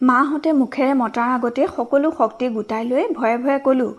মাহঁতে 0.08 0.50
মুখেৰে 0.60 0.92
মতাৰ 1.02 1.28
আগতে 1.36 1.62
সকলো 1.76 2.08
শক্তি 2.18 2.46
গোটাই 2.56 2.84
লৈ 2.90 3.04
ভয়ে 3.18 3.36
ভয়ে 3.44 3.58
ক'লোঁ 3.66 3.92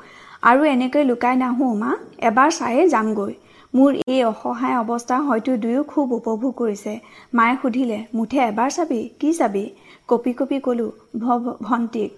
আৰু 0.44 0.62
এনেকৈ 0.66 1.04
লুকাই 1.08 1.36
নাহোঁ 1.40 1.72
মা। 1.80 1.92
এবাৰ 2.30 2.50
চায়ে 2.56 2.84
যামগৈ। 2.94 3.34
মোৰ 3.74 3.92
এই 4.06 4.22
অসহায় 4.24 4.78
অৱস্থা 4.78 5.18
হয়তো 5.28 5.52
দুয়ো 5.64 5.82
খুব 5.92 6.08
উপভোগ 6.18 6.54
কৰিছে। 6.58 6.94
মায়ে 7.34 7.56
সুধিলে 7.62 8.00
মুঠে 8.16 8.40
এবাৰ 8.46 8.70
চাবি? 8.78 9.02
কি 9.20 9.30
চাবি? 9.40 9.66
কপি 10.10 10.32
কপি 10.40 10.58
ক'লোঁ 10.66 10.90
ভ 11.18 11.26
ভণ্টিক 11.68 12.12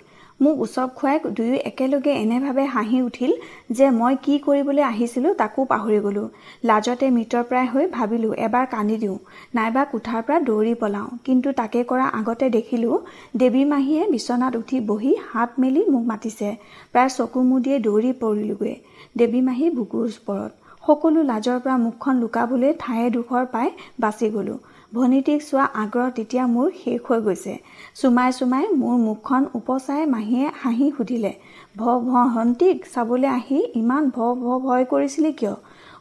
মোক 0.44 0.56
উচপ 0.66 0.90
খুৱাই 0.98 1.18
দুয়ো 1.38 1.58
একেলগে 1.70 2.12
এনেভাৱে 2.24 2.64
হাঁহি 2.76 3.00
উঠিল 3.08 3.32
যে 3.78 3.86
মই 4.00 4.14
কি 4.26 4.34
কৰিবলৈ 4.46 4.84
আহিছিলোঁ 4.92 5.32
তাকো 5.42 5.62
পাহৰি 5.72 6.00
গ'লোঁ। 6.06 6.28
লাজতে 6.70 7.06
মৃতপ্ৰায় 7.18 7.68
হৈ 7.74 7.86
ভাবিলোঁ 7.98 8.32
এবাৰ 8.46 8.66
কান্দি 8.74 8.98
দিওঁ 9.04 9.18
নাইবা 9.58 9.84
কোঠাৰ 9.92 10.22
পৰা 10.26 10.38
দৌৰি 10.50 10.74
পলাওঁ। 10.82 11.10
কিন্তু 11.26 11.50
তাকে 11.60 11.80
কৰা 11.92 12.06
আগতে 12.20 12.46
দেখিলোঁ 12.58 12.96
দেৱী 13.40 13.64
মাহীয়ে 13.72 14.04
বিচনাত 14.16 14.54
উঠি 14.62 14.78
বহি 14.90 15.14
হাত 15.30 15.50
মেলি 15.62 15.82
মোক 15.94 16.04
মাতিছে। 16.12 16.50
প্ৰায় 16.94 17.12
চকু 17.18 17.40
মুদিয়ে 17.50 17.78
দৌৰি 17.88 18.12
পৰিলোগৈ। 18.24 18.76
দেৱী 19.20 19.40
মাহী 19.48 19.66
বুকুৰ 19.78 20.06
ওপৰত। 20.20 20.52
সকলো 20.84 21.20
লাজৰ 21.32 21.58
পৰা 21.64 21.76
মুখখন 21.86 22.16
লুকাবলৈ 22.22 22.72
ঠায়ে 22.82 23.08
ডোখৰ 23.16 23.44
পাই 23.54 23.68
বাচি 24.04 24.28
গ'লোঁ। 24.36 24.60
ভনীটিক 24.94 25.40
চোৱা 25.44 25.64
আগ্ৰহ 25.82 26.10
তেতিয়া 26.18 26.44
মোৰ 26.56 26.68
শেষ 26.80 27.00
হৈ 27.06 27.20
গৈছে। 27.28 27.54
চুমাই 28.00 28.34
চুমাই 28.40 28.66
মোৰ 28.82 28.98
মুখখন 29.06 29.48
উপচাই 29.60 30.04
মাহীয়ে 30.12 30.48
হাঁহি 30.62 30.90
সুধিলে 30.98 31.32
ভ 31.78 31.96
ভণ্টিক 32.34 32.86
চাবলৈ 32.94 33.30
আহি 33.32 33.60
ইমান 33.82 34.12
ভ 34.16 34.28
ভ 34.42 34.60
ভয় 34.66 34.86
কৰিছিলি 34.92 35.32
কিয়? 35.40 35.56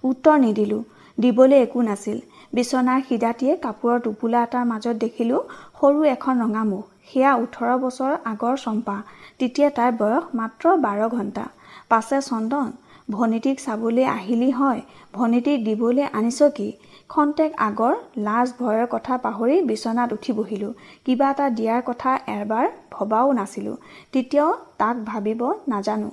উত্তৰ 0.04 0.36
নিদিলোঁ 0.44 0.82
দিবলৈ 1.18 1.58
একো 1.66 1.86
নাছিল। 1.88 2.18
বিচনাৰ 2.52 3.00
সিদাতিয়ে 3.08 3.52
কাপোৰৰ 3.64 3.98
টোপোলা 4.04 4.44
এটাৰ 4.46 4.68
মাজত 4.72 4.96
দেখিলোঁ 5.04 5.40
সৰু 5.78 6.00
এখন 6.14 6.34
ৰঙামুখ 6.44 6.84
সেয়া 7.08 7.32
ওঠৰ 7.42 7.70
বছৰ 7.84 8.12
আগৰ 8.32 8.54
চম্পা। 8.64 8.96
তেতিয়া 9.38 9.68
তাইৰ 9.76 9.92
বয়স 10.00 10.24
মাত্ৰ 10.38 10.64
বাৰ 10.84 11.00
ঘণ্টা। 11.16 11.44
পাছে 11.90 12.18
চন্দন 12.28 12.68
ভনীটিক 13.08 13.56
চাবলৈ 13.66 14.04
আহিলি 14.18 14.50
হয় 14.58 14.80
ভনীটিক 15.14 15.58
দিবলৈ 15.68 16.04
আনিছ 16.18 16.40
কি? 16.56 16.68
খন্তেক 17.12 17.52
আগৰ 17.58 17.94
লাজ 18.26 18.48
ভয়ৰ 18.58 18.86
কথা 18.90 19.14
পাহৰি 19.24 19.56
বিচনাত 19.62 20.12
উঠি 20.12 20.32
বহিলোঁ 20.32 20.72
কিবা 21.04 21.26
এটা 21.30 21.46
দিয়াৰ 21.58 21.82
কথা 21.88 22.10
এবাৰ 22.40 22.66
ভবাও 22.90 23.32
নাছিলোঁ। 23.32 23.76
তেতিয়াও 24.12 24.50
তাক 24.78 24.96
ভাবিব 25.04 25.42
নাজানো। 25.68 26.10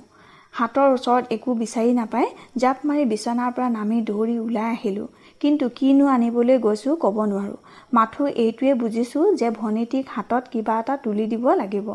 হাতৰ 0.52 0.88
ওচৰত 0.96 1.24
একো 1.32 1.50
বিচাৰি 1.54 1.92
নাপাই 1.92 2.26
জাপ 2.56 2.78
মাৰি 2.84 3.04
বিচনাৰ 3.04 3.50
পৰা 3.56 3.68
নামি 3.68 3.98
দৌৰি 4.02 4.36
ওলাই 4.38 4.68
আহিলোঁ। 4.76 5.06
কিন্তু 5.40 5.64
কিনো 5.78 6.06
আনিবলৈ 6.06 6.56
গৈছোঁ 6.58 6.94
ক'ব 6.96 7.16
নোৱাৰোঁ। 7.32 7.58
মাথো 7.92 8.22
এইটোৱে 8.44 8.70
বুজিছোঁ 8.74 9.24
যে 9.34 9.48
ভনীটিক 9.50 10.04
হাতত 10.08 10.44
কিবা 10.52 10.74
এটা 10.80 10.94
তুলি 11.04 11.26
দিব 11.26 11.44
লাগিব। 11.54 11.88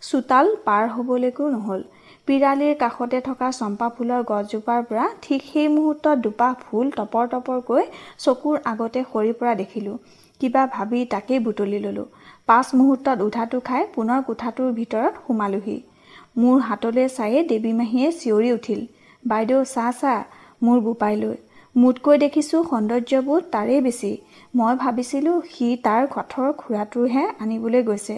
চোতাল 0.00 0.46
পাৰ 0.66 0.84
হ'বলৈকো 0.88 1.44
নহ'ল। 1.48 1.80
পিৰালিৰ 2.28 2.74
কাষতে 2.80 3.18
থকা 3.26 3.46
চম্পা 3.58 3.86
ফুলৰ 3.94 4.22
গছজোপাৰ 4.30 4.80
পৰা 4.88 5.04
ঠিক 5.26 5.44
সেই 5.44 5.68
মুহূৰ্তত 5.76 6.16
দুপাহ 6.24 6.56
ফুল 6.64 6.90
টপৰ 6.96 7.28
টপৰকৈ 7.34 7.84
চকুৰ 8.24 8.58
আগতে 8.72 9.02
সৰি 9.12 9.32
পৰা 9.38 9.54
দেখিলোঁ। 9.60 9.94
কিবা 10.40 10.64
ভাবি 10.74 11.00
তাকেই 11.14 11.40
বুটলি 11.46 11.78
ল'লোঁ। 11.84 12.04
পাঁচ 12.48 12.66
মুহূৰ্তত 12.78 13.18
উধাটো 13.28 13.60
খাই 13.68 13.86
পুনৰ 13.94 14.20
কোঠাটোৰ 14.26 14.74
ভিতৰত 14.80 15.14
সোমালোহি। 15.22 15.76
মোৰ 16.40 16.58
হাতলৈ 16.68 17.06
চায়ে 17.14 17.40
দেৱী 17.50 17.72
মাহীয়ে 17.80 18.08
চিঞৰি 18.20 18.50
উঠিল 18.58 18.80
বাইদেউ 19.22 19.64
চাহ 19.72 19.88
চাহ 20.00 20.18
মোৰ 20.62 20.78
বোপাই 20.86 21.14
লৈ। 21.22 21.36
মোতকৈ 21.76 22.16
দেখিছোঁ 22.24 22.60
সৌন্দৰ্যবোধ 22.70 23.42
তাৰেই 23.54 23.80
বেছি। 23.86 24.12
মই 24.54 24.74
ভাবিছিলোঁ 24.84 25.36
সি 25.52 25.72
তাৰ 25.88 26.02
কাঠৰ 26.14 26.48
খুৰাটোৰহে 26.60 27.24
আনিবলৈ 27.42 27.82
গৈছে। 27.88 28.16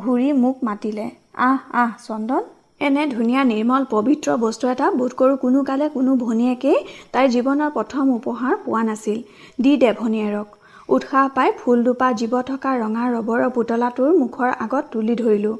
ঘূৰি 0.00 0.28
মোক 0.42 0.66
মাতিলে 0.68 1.06
আহ 1.42 1.58
আহ 1.82 1.92
চন্দন 2.08 2.42
এনে 2.86 3.02
ধুনীয়া 3.10 3.42
নিৰ্মল 3.50 3.82
পবিত্ৰ 3.90 4.28
বস্তু 4.44 4.64
এটা 4.70 4.86
বোধ 5.00 5.12
কৰোঁ 5.20 5.36
কোনো 5.44 5.60
কালে 5.68 5.86
কোনো 5.96 6.12
ভনীয়েকেই 6.22 6.78
তাইৰ 7.12 7.28
জীৱনৰ 7.34 7.70
প্ৰথম 7.76 8.04
উপহাৰ 8.14 8.54
পোৱা 8.64 8.82
নাছিল। 8.88 9.18
দি 9.62 9.72
দে 9.82 9.90
ভনীয়েৰক 10.00 10.48
উৎসাহ 10.88 11.24
পাই 11.36 11.48
ফুল 11.58 11.78
দুপা 11.86 12.08
জীৱ 12.20 12.34
থকা 12.48 12.70
ৰঙা 12.82 13.04
ৰবৰৰ 13.14 13.50
পুতলাটোৰ 13.56 14.10
মুখৰ 14.22 14.50
আগত 14.64 14.84
তুলি 14.92 15.14
ধৰিলোঁ। 15.22 15.56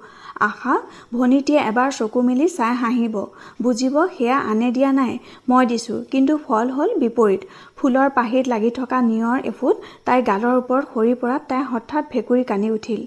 আশা 0.48 0.74
ভনীটিয়ে 1.16 1.60
এবাৰ 1.70 1.90
চকু 1.98 2.20
মেলি 2.28 2.46
চাই 2.56 2.74
হাঁহিব। 2.82 3.14
বুজিব 3.62 3.94
সেয়া 4.16 4.38
আনে 4.50 4.68
দিয়া 4.76 4.90
নাই। 5.00 5.12
মই 5.50 5.64
দিছোঁ 5.70 5.98
কিন্তু 6.12 6.32
ফল 6.46 6.66
হ'ল 6.76 6.90
বিপৰীত। 7.02 7.40
ফুলৰ 7.78 8.08
পাহিত 8.18 8.44
লাগি 8.52 8.70
থকা 8.78 8.98
নিয়ৰ 9.10 9.38
এফুট 9.50 9.76
তাইৰ 10.06 10.20
গালৰ 10.30 10.54
ওপৰত 10.62 10.84
সৰি 10.94 11.14
পৰাত 11.22 11.42
তাই 11.50 11.62
হঠাৎ 11.72 12.04
ভেকুৰি 12.12 12.42
কান্দি 12.50 12.68
উঠিল। 12.76 13.00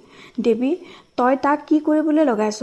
দেৱী 0.46 0.72
তই 1.20 1.34
তাক 1.46 1.60
কি 1.68 1.78
কৰিবলৈ 1.88 2.24
লগাইছ? 2.32 2.62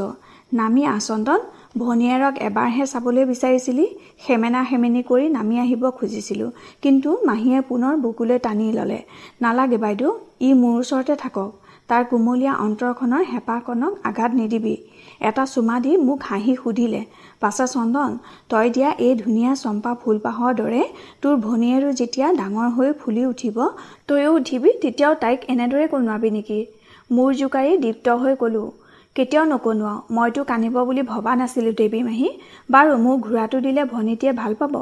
নামি 0.53 0.83
আচন্দন 0.97 1.41
ভনীয়েৰক 1.81 2.35
এবাৰহে 2.49 2.85
চাবলৈ 2.93 3.25
বিচাৰিছিলি 3.29 3.85
সেমেনা 4.25 4.61
সেমেনি 4.71 5.03
কৰি 5.11 5.27
নামি 5.37 5.57
আহিব 5.65 5.85
খুজিছিলোঁ। 5.99 6.51
কিন্তু 6.83 7.11
মাহীয়ে 7.29 7.61
পুনৰ 7.69 7.95
বুকুলৈ 8.05 8.39
টানি 8.47 8.67
ল'লে। 8.73 8.99
নালাগে 9.43 9.79
বাইদেউ 9.85 10.11
ই 10.41 10.51
মোৰ 10.63 10.75
ওচৰতে 10.83 11.15
থাকক। 11.23 11.51
তাৰ 11.89 12.03
কুমলীয়া 12.11 12.53
অন্তৰখনৰ 12.65 13.23
হেঁপাহকণক 13.31 13.93
আঘাত 14.09 14.31
নিদিবি। 14.41 14.75
এটা 15.29 15.45
চুমা 15.53 15.77
দি 15.85 15.93
মোক 16.07 16.21
হাঁহি 16.29 16.55
সুধিলে 16.63 17.03
পাছে 17.43 17.67
চন্দন 17.75 18.11
তই 18.51 18.67
দিয়া 18.75 18.91
এই 19.07 19.13
ধুনীয়া 19.23 19.53
চম্পা 19.63 19.93
ফুলপাহৰ 20.01 20.53
দৰে 20.61 20.83
তোৰ 21.23 21.35
ভনীয়েৰো 21.47 21.91
যেতিয়া 22.01 22.29
ডাঙৰ 22.41 22.69
হৈ 22.77 22.91
ফুলি 23.01 23.23
উঠিব 23.33 23.57
তয়ো 24.09 24.31
উঠিবি 24.39 24.71
তেতিয়াও 24.83 25.15
তাইক 25.23 25.41
এনেদৰে 25.53 25.87
কণোৱাবি 25.93 26.31
নেকি? 26.37 26.61
মূৰ 27.11 27.31
জোকাৰি 27.41 27.73
দীপ্ত 27.85 28.07
হৈ 28.23 28.35
ক'লোঁ 28.43 28.69
কেতিয়াও 29.17 29.45
নকনোৱাওঁ। 29.53 29.99
মইতো 30.17 30.43
কান্দিব 30.51 30.77
বুলি 30.89 31.03
ভবা 31.13 31.33
নাছিলোঁ 31.41 31.75
দেৱী 31.81 32.01
মাহী। 32.09 32.29
বাৰু 32.75 32.93
মোক 33.05 33.19
ঘোঁৰাটো 33.27 33.59
দিলে 33.67 33.83
ভনীটিয়ে 33.93 34.33
ভাল 34.41 34.53
পাব। 34.61 34.75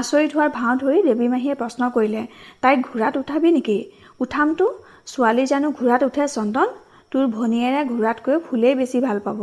আচৰিত 0.00 0.30
হোৱাৰ 0.36 0.50
ভাও 0.58 0.72
ধৰি 0.82 0.98
দেৱী 1.08 1.26
মাহীয়ে 1.34 1.54
প্ৰশ্ন 1.60 1.82
কৰিলে 1.94 2.22
তাইক 2.62 2.78
ঘোঁৰাত 2.88 3.14
উঠাবি 3.22 3.50
নেকি? 3.56 3.78
উঠামতো 4.20 4.66
ছোৱালী 5.10 5.44
জানো 5.52 5.68
ঘোঁৰাত 5.78 6.02
উঠে 6.08 6.24
চন্দন? 6.36 6.68
তোৰ 7.12 7.24
ভনীয়েৰে 7.36 7.80
ঘোঁৰাতকৈ 7.92 8.36
ফুলেই 8.46 8.74
বেছি 8.80 8.98
ভাল 9.06 9.18
পাব। 9.26 9.40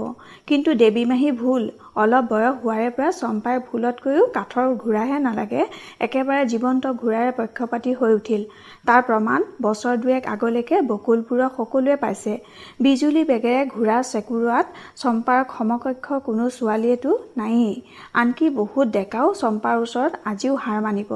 কিন্তু 0.47 0.69
দেৱী 0.81 1.03
মাহী 1.11 1.29
ভুল। 1.41 1.63
অলপ 2.03 2.23
বয়স 2.31 2.55
হোৱাৰে 2.61 2.89
পৰা 2.95 3.09
চম্পাই 3.21 3.57
ফুলতকৈও 3.67 4.23
কাঠৰ 4.37 4.65
ঘোঁৰাহে 4.81 5.17
নালাগে 5.27 5.61
একেবাৰে 6.05 6.43
জীৱন্ত 6.51 6.83
ঘোঁৰাৰে 7.01 7.31
পক্ষপাতি 7.39 7.91
হৈ 7.99 8.11
উঠিল। 8.19 8.41
তাৰ 8.87 9.01
প্ৰমাণ 9.07 9.39
বছৰ 9.65 9.95
দুৱেক 10.01 10.23
আগলৈকে 10.33 10.75
বকুলপুৰৰ 10.91 11.49
সকলোৱে 11.57 11.95
পাইছে। 12.03 12.33
বিজুলী 12.85 13.23
বেগেৰে 13.29 13.61
ঘোঁৰা 13.73 13.97
চেকুৰোৱাত 14.11 14.67
চম্পাৰ 15.01 15.41
সমকক্ষ 15.55 16.07
কোনো 16.27 16.43
ছোৱালীয়েতো 16.57 17.11
নায়েই। 17.39 17.75
আনকি 18.21 18.45
বহুত 18.59 18.87
ডেকাও 18.97 19.27
চম্পাৰ 19.41 19.75
ওচৰত 19.85 20.11
আজিও 20.31 20.53
হাৰ 20.63 20.79
মানিব। 20.85 21.11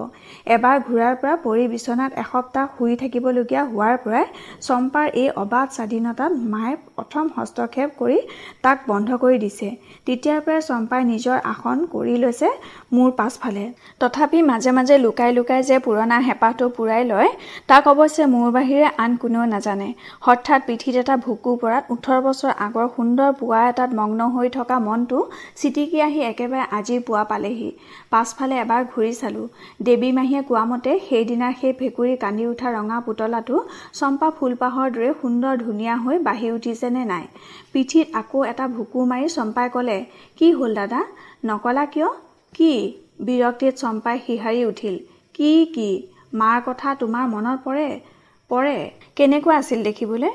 এবাৰ 0.55 0.77
ঘোঁৰাৰ 0.87 1.15
পৰা 1.21 1.35
পৰি 1.45 1.63
বিচনাত 1.75 2.11
এসপ্তাহ 2.23 2.65
শুই 2.75 2.93
থাকিবলগীয়া 3.01 3.63
হোৱাৰ 3.71 3.95
পৰাই 4.03 4.25
চম্পাৰ 4.67 5.07
এই 5.21 5.29
অবাধ 5.43 5.67
স্বাধীনতাত 5.77 6.31
মায়ে 6.53 6.75
প্ৰথম 6.95 7.25
হস্তক্ষেপ 7.37 7.89
কৰি 8.01 8.17
তাক 8.63 8.77
বন্ধ 8.91 9.09
কৰি 9.23 9.37
দিছে। 9.45 9.67
তেতিয়াৰ 10.07 10.39
পৰাই 10.45 10.61
চম্পাই 10.71 11.01
নিজৰ 11.11 11.37
আসন 11.51 11.77
কৰি 11.93 12.15
লৈছে 12.23 12.49
মোৰ 12.95 13.09
পাছফালে। 13.19 13.65
তথাপি 14.01 14.39
মাজে 14.49 14.71
মাজে 14.77 14.95
লুকাই 15.05 15.31
লুকাই 15.37 15.61
যে 15.69 15.77
পুৰণা 15.85 16.17
হেঁপাহটো 16.27 16.65
পূৰাই 16.77 17.03
লয় 17.11 17.29
তাক 17.69 17.83
অৱশ্যে 17.93 18.23
মোৰ 18.33 18.47
বাহিৰে 18.57 18.87
আন 19.03 19.11
কোনেও 19.21 19.45
নাজানে। 19.53 19.89
হঠাৎ 20.25 20.59
পিঠিত 20.67 20.95
এটা 21.01 21.15
ভুকু 21.25 21.51
পৰাত 21.61 21.83
ওঠৰ 21.93 22.19
বছৰ 22.25 22.51
আগৰ 22.65 22.87
সুন্দৰ 22.95 23.29
পুৱা 23.39 23.59
এটাত 23.71 23.89
মগ্ন 23.99 24.19
হৈ 24.35 24.47
থকা 24.57 24.75
মনটো 24.87 25.19
চিটিকি 25.59 25.97
আহি 26.07 26.21
একেবাৰে 26.31 26.63
আজি 26.77 26.95
পুৱা 27.07 27.23
পালেহি। 27.31 27.69
পাছফালে 28.11 28.55
এবাৰ 28.63 28.81
ঘূৰি 28.91 29.11
চালোঁ। 29.21 29.47
দেৱী 29.85 30.09
মাহীয়ে 30.17 30.41
কোৱামতে 30.49 30.91
সেইদিনাৰ 31.07 31.53
সেই 31.59 31.73
ভেকুৰী 31.81 32.13
কান্দি 32.23 32.45
উঠা 32.53 32.67
ৰঙা 32.77 32.97
পুতলাটো 33.05 33.57
চম্পা 33.99 34.27
ফুলপাহৰ 34.37 34.87
দৰে 34.95 35.09
সুন্দৰ 35.21 35.53
ধুনীয়া 35.65 35.95
হৈ 36.03 36.17
বাঢ়ি 36.27 36.47
উঠিছেনে 36.57 37.03
নাই। 37.11 37.25
পিঠিত 37.73 38.05
আকৌ 38.21 38.39
এটা 38.51 38.65
ভুকু 38.75 38.99
মাৰি 39.11 39.27
চম্পাই 39.37 39.67
ক'লে 39.75 39.97
কি 40.41 40.49
হ'ল 40.51 40.71
দাদা? 40.73 41.01
নকলা 41.45 41.85
কিয়? 41.85 42.07
কি? 42.53 42.71
বিৰক্তিত 43.19 43.73
চম্পাই 43.75 44.17
সিহাৰি 44.25 44.61
উঠিল। 44.65 44.95
কি 45.33 45.49
কি? 45.75 45.89
মাৰ 46.33 46.57
কথা 46.65 46.93
তোমাৰ 47.01 47.25
মনত 47.33 47.57
পৰে? 47.65 47.89
পৰে। 48.51 48.77
কেনেকুৱা 49.15 49.55
আছিল 49.57 49.79
দেখিবলৈ? 49.83 50.31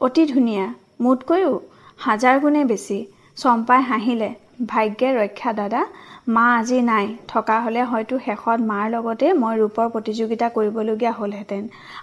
অতি 0.00 0.22
ধুনীয়া। 0.26 0.66
মোতকৈও 1.00 1.52
হাজাৰ 1.98 2.36
গুণে 2.40 2.62
বেছি। 2.64 2.98
চম্পাই 3.36 3.80
হাঁহিলে। 3.82 4.30
ভাগ্যে 4.66 5.08
ৰক্ষা 5.18 5.50
দাদা। 5.52 5.80
মা 6.26 6.44
আজি 6.58 6.78
নাই। 6.82 7.06
থকা 7.28 7.56
হ'লে 7.64 7.82
হয়তো 7.90 8.14
শেষত 8.26 8.58
মাৰ 8.70 8.86
লগতে 8.94 9.26
মই 9.42 9.54
ৰূপৰ 9.62 9.86
প্ৰতিযোগিতা 9.94 10.46
কৰিবলগীয়া 10.56 11.12
হ'লহেঁতেন 11.18 11.62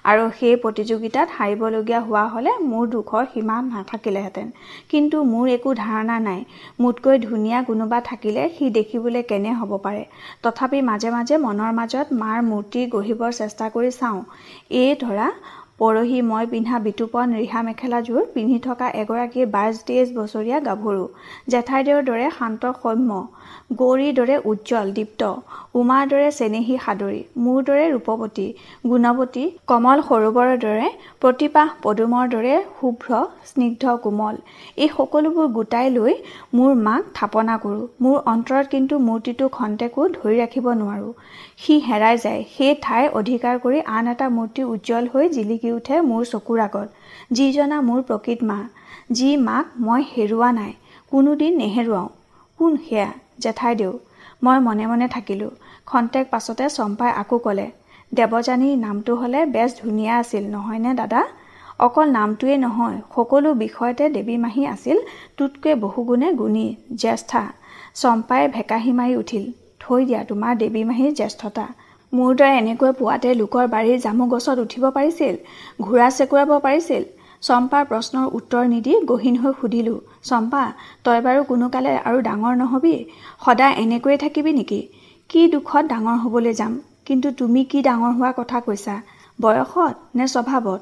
আৰু 0.09 0.23
সেই 0.39 0.55
প্ৰতিযোগিতাত 0.63 1.27
হাৰিবলগীয়া 1.37 1.99
হোৱা 2.07 2.25
হ'লে 2.33 2.51
মোৰ 2.71 2.83
দুখৰ 2.93 3.23
সীমা 3.33 3.57
নাথাকিলেহেঁতেন। 3.69 4.47
কিন্তু 4.91 5.17
মোৰ 5.31 5.45
একো 5.57 5.69
ধাৰণা 5.83 6.17
নাই। 6.27 6.39
মোতকৈ 6.81 7.15
ধুনীয়া 7.27 7.59
কোনোবা 7.69 7.99
থাকিলে 8.09 8.43
সি 8.55 8.65
দেখিবলৈ 8.77 9.21
কেনে 9.29 9.51
হ'ব 9.59 9.71
পাৰে। 9.85 10.03
তথাপি 10.43 10.79
মাজে 10.89 11.09
মাজে 11.15 11.35
মনৰ 11.45 11.71
মাজত 11.79 12.07
মাৰ 12.21 12.37
মূৰ্তি 12.51 12.81
গঢ়িবৰ 12.93 13.31
চেষ্টা 13.39 13.65
কৰি 13.75 13.89
চাওঁ। 13.99 14.21
এই 14.81 14.91
ধৰা 15.03 15.27
পৰহি 15.79 16.19
মই 16.31 16.45
পিন্ধা 16.49 16.77
বিতুপন 16.85 17.27
ৰিহা 17.41 17.59
মেখেলাযোৰ 17.67 18.23
পিন্ধি 18.33 18.57
থকা 18.67 18.87
এগৰাকী 19.01 19.41
বাইছ 19.55 19.75
তেইছ 19.87 20.07
বছৰীয়া 20.19 20.57
গাভৰু। 20.67 21.03
জেঠাইদেউৰ 21.51 22.01
দৰে 22.09 22.27
শান্ত 22.37 22.63
সৌম্য। 22.81 23.11
গৌৰীৰ 23.79 24.13
দৰে 24.15 24.35
উজ্জ্বল 24.51 24.87
দীপ্ত 24.97 25.21
উমাৰ 25.75 26.03
দৰে 26.11 26.29
চেনেহী 26.37 26.75
সাদৰী 26.85 27.19
মোৰ 27.43 27.59
দৰে 27.67 27.85
ৰূপৱতী 27.91 28.47
গুণৱতী 28.91 29.43
কমল 29.71 30.01
সৰোবৰৰ 30.07 30.51
দৰে 30.65 30.87
প্ৰতিপাহ 31.21 31.67
পদুমৰ 31.83 32.25
দৰে 32.33 32.55
শুভ্ৰ 32.79 33.21
স্নিগ্ধ 33.51 33.83
কোমল। 34.03 34.35
এই 34.77 34.89
সকলোবোৰ 34.97 35.47
গোটাই 35.57 35.87
লৈ 35.89 36.13
মোৰ 36.53 36.71
মাক 36.87 37.03
থাপনা 37.13 37.55
কৰোঁ। 37.63 37.85
মোৰ 38.03 38.17
অন্তৰত 38.33 38.65
কিন্তু 38.73 38.99
মূৰ্তিটো 39.07 39.45
খন্তেকো 39.57 40.01
ধৰি 40.17 40.35
ৰাখিব 40.41 40.65
নোৱাৰোঁ। 40.81 41.13
সি 41.61 41.73
হেৰাই 41.87 42.15
যায়। 42.25 42.41
সেই 42.55 42.73
ঠাই 42.81 43.03
অধিকাৰ 43.19 43.55
কৰি 43.63 43.79
আন 43.95 44.05
এটা 44.13 44.27
মূৰ্তি 44.37 44.61
উজ্জ্বল 44.73 45.09
হৈ 45.13 45.25
জিলিকি 45.29 45.71
উঠে 45.71 45.95
মোৰ 46.09 46.21
চকুৰ 46.25 46.59
আগত। 46.67 46.87
যিজনা 47.31 47.77
মোৰ 47.87 47.99
প্ৰকৃত 48.09 48.39
মা। 48.43 48.59
যি 49.17 49.29
মাক 49.47 49.65
মই 49.85 50.01
হেৰুওৱা 50.13 50.49
নাই। 50.59 50.71
কোনোদিন 51.11 51.51
নেহেৰুৱাওঁ। 51.57 52.09
কোন 52.59 52.71
সেয়া? 52.87 53.11
জেঠাইদেউ 53.43 53.91
মই 54.43 54.57
মনে 54.67 54.85
মনে 54.91 55.07
থাকিলোঁ। 55.15 55.51
খন্তেক 55.87 56.25
পাছতে 56.33 56.65
চম্পাই 56.77 57.11
আকৌ 57.21 57.37
ক'লে 57.45 57.67
দেৱযানীৰ 58.11 58.75
নামটো 58.85 59.11
হ'লে 59.21 59.41
বেছ 59.55 59.69
ধুনীয়া 59.81 60.13
আছিল 60.21 60.43
নহয়নে 60.55 60.91
দাদা? 61.01 61.21
অকল 61.79 62.07
নামটোৱেই 62.17 62.57
নহয় 62.65 62.97
সকলো 63.15 63.49
বিষয়তে 63.63 64.03
দেৱী 64.15 64.35
মাহী 64.43 64.63
আছিল 64.73 64.97
তোতকৈ 65.37 65.73
বহুগুণে 65.83 66.29
গুণী 66.39 66.65
জ্যেষ্ঠা। 67.01 67.43
চম্পাই 68.01 68.43
ভেকাহী 68.55 68.91
মাৰি 68.99 69.13
উঠিল 69.21 69.43
থৈ 69.81 70.01
দিয়া 70.09 70.21
তোমাৰ 70.29 70.51
দেৱী 70.61 70.81
মাহীৰ 70.89 71.11
জ্যেষ্ঠতা। 71.19 71.65
মোৰ 72.13 72.31
দৰে 72.39 72.53
এনেকৈ 72.61 72.91
পুৱাতে 72.99 73.29
লোকৰ 73.41 73.65
বাৰীৰ 73.73 73.99
জামু 74.05 74.25
গছত 74.33 74.57
উঠিব 74.65 74.83
পাৰিছিল 74.97 75.35
ঘোঁৰা 75.85 76.07
চেকুৰাব 76.17 76.49
পাৰিছিল? 76.65 77.03
চম্পাৰ 77.43 77.83
প্ৰশ্নৰ 77.91 78.25
উত্তৰ 78.37 78.63
নিদি 78.73 78.93
গহীন 79.09 79.35
হৈ 79.41 79.53
সুধিলোঁ 79.59 79.99
চম্পা 80.23 80.63
তই 81.03 81.19
বাৰু 81.25 81.41
কোনোকালে 81.43 81.93
আৰু 82.07 82.17
ডাঙৰ 82.27 82.53
নহবি 82.57 82.95
সদায় 83.45 83.73
এনেকৈয়ে 83.83 84.17
থাকিবি 84.17 84.51
নেকি? 84.59 84.79
কি 85.29 85.41
দুখত 85.47 85.83
ডাঙৰ 85.87 86.17
হ'বলৈ 86.23 86.53
যাম? 86.53 86.73
কিন্তু 87.05 87.27
তুমি 87.39 87.61
কি 87.71 87.79
ডাঙৰ 87.87 88.11
হোৱাৰ 88.17 88.33
কথা 88.39 88.57
কৈছা? 88.67 88.95
বয়সত 89.39 89.95
নে 90.17 90.25
স্বভাৱত? 90.27 90.81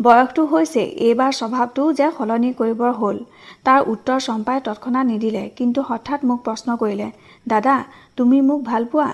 বয়সটো 0.00 0.42
হৈছে 0.44 0.82
এইবাৰ 1.06 1.32
স্বভাৱটোও 1.32 1.88
যে 1.92 2.06
সলনি 2.16 2.50
কৰিবৰ 2.60 2.92
হ'ল। 3.00 3.16
তাৰ 3.64 3.80
উত্তৰ 3.92 4.18
চম্পাই 4.26 4.58
তৎক্ষণাত 4.66 5.04
নিদিলে 5.06 5.42
কিন্তু 5.58 5.80
হঠাৎ 5.88 6.20
মোক 6.28 6.38
প্ৰশ্ন 6.44 6.68
কৰিলে 6.82 7.08
দাদা 7.46 7.74
তুমি 8.18 8.38
মোক 8.48 8.60
ভাল 8.70 8.82
পোৱা? 8.92 9.08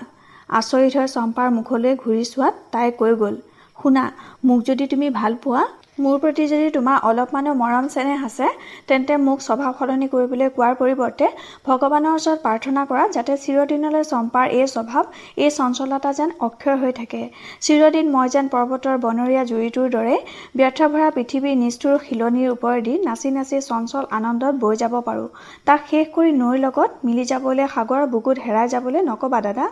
আচৰিত 0.49 0.93
হৈ 0.97 1.07
চম্পাৰ 1.07 1.47
মুখলৈ 1.57 1.93
ঘূৰি 1.95 2.23
চোৱাত 2.31 2.53
তাই 2.73 2.87
কৈ 2.99 3.13
গ'ল 3.21 3.35
শুনা 3.77 4.03
মোক 4.43 4.59
যদি 4.67 4.85
তুমি 4.87 5.07
ভাল 5.19 5.33
পোৱা 5.43 5.63
মোৰ 6.03 6.17
প্ৰতি 6.23 6.45
যদি 6.51 6.71
তোমাৰ 6.75 6.97
অলপমানো 7.09 7.51
মৰম 7.57 7.85
চেনেহ 7.91 8.23
আছে 8.29 8.47
তেন্তে 8.87 9.15
মোক 9.25 9.43
স্বভাৱ 9.43 9.75
সলনি 9.79 10.07
কৰিবলৈ 10.13 10.49
কোৱাৰ 10.55 10.73
পৰিৱৰ্তে 10.79 11.27
ভগৱানৰ 11.67 12.15
ওচৰত 12.17 12.39
প্ৰাৰ্থনা 12.45 12.81
কৰা 12.89 13.03
যাতে 13.15 13.37
চিৰদিনলৈ 13.43 14.03
চম্পাৰ 14.09 14.45
এই 14.57 14.65
স্বভাৱ 14.75 15.03
এই 15.43 15.49
চঞ্চলতা 15.57 16.11
যেন 16.17 16.29
অক্ষয় 16.47 16.75
হৈ 16.81 16.91
থাকে। 16.99 17.21
চিৰদিন 17.65 18.05
মই 18.15 18.27
যেন 18.33 18.45
পৰ্বতৰ 18.55 18.95
বনৰীয়া 19.05 19.43
জুৰিটোৰ 19.51 19.87
দৰে 19.95 20.15
ব্যৰ্থভৰা 20.57 21.07
পৃথিৱীৰ 21.15 21.55
নিষ্ঠুৰ 21.63 21.95
শিলনিৰ 22.07 22.49
ওপৰেদি 22.55 22.93
নাচি 23.07 23.29
নাচি 23.37 23.57
চঞ্চল 23.69 24.03
আনন্দত 24.17 24.53
বৈ 24.63 24.75
যাব 24.81 24.93
পাৰোঁ। 25.07 25.29
তাক 25.67 25.81
শেষ 25.89 26.05
কৰি 26.15 26.31
নৈৰ 26.41 26.57
লগত 26.65 26.89
মিলি 27.05 27.25
যাবলৈ 27.31 27.65
সাগৰৰ 27.75 28.03
বুকুত 28.13 28.37
হেৰাই 28.45 28.67
যাবলৈ 28.73 29.01
নক'বা 29.11 29.39
দাদা। 29.47 29.65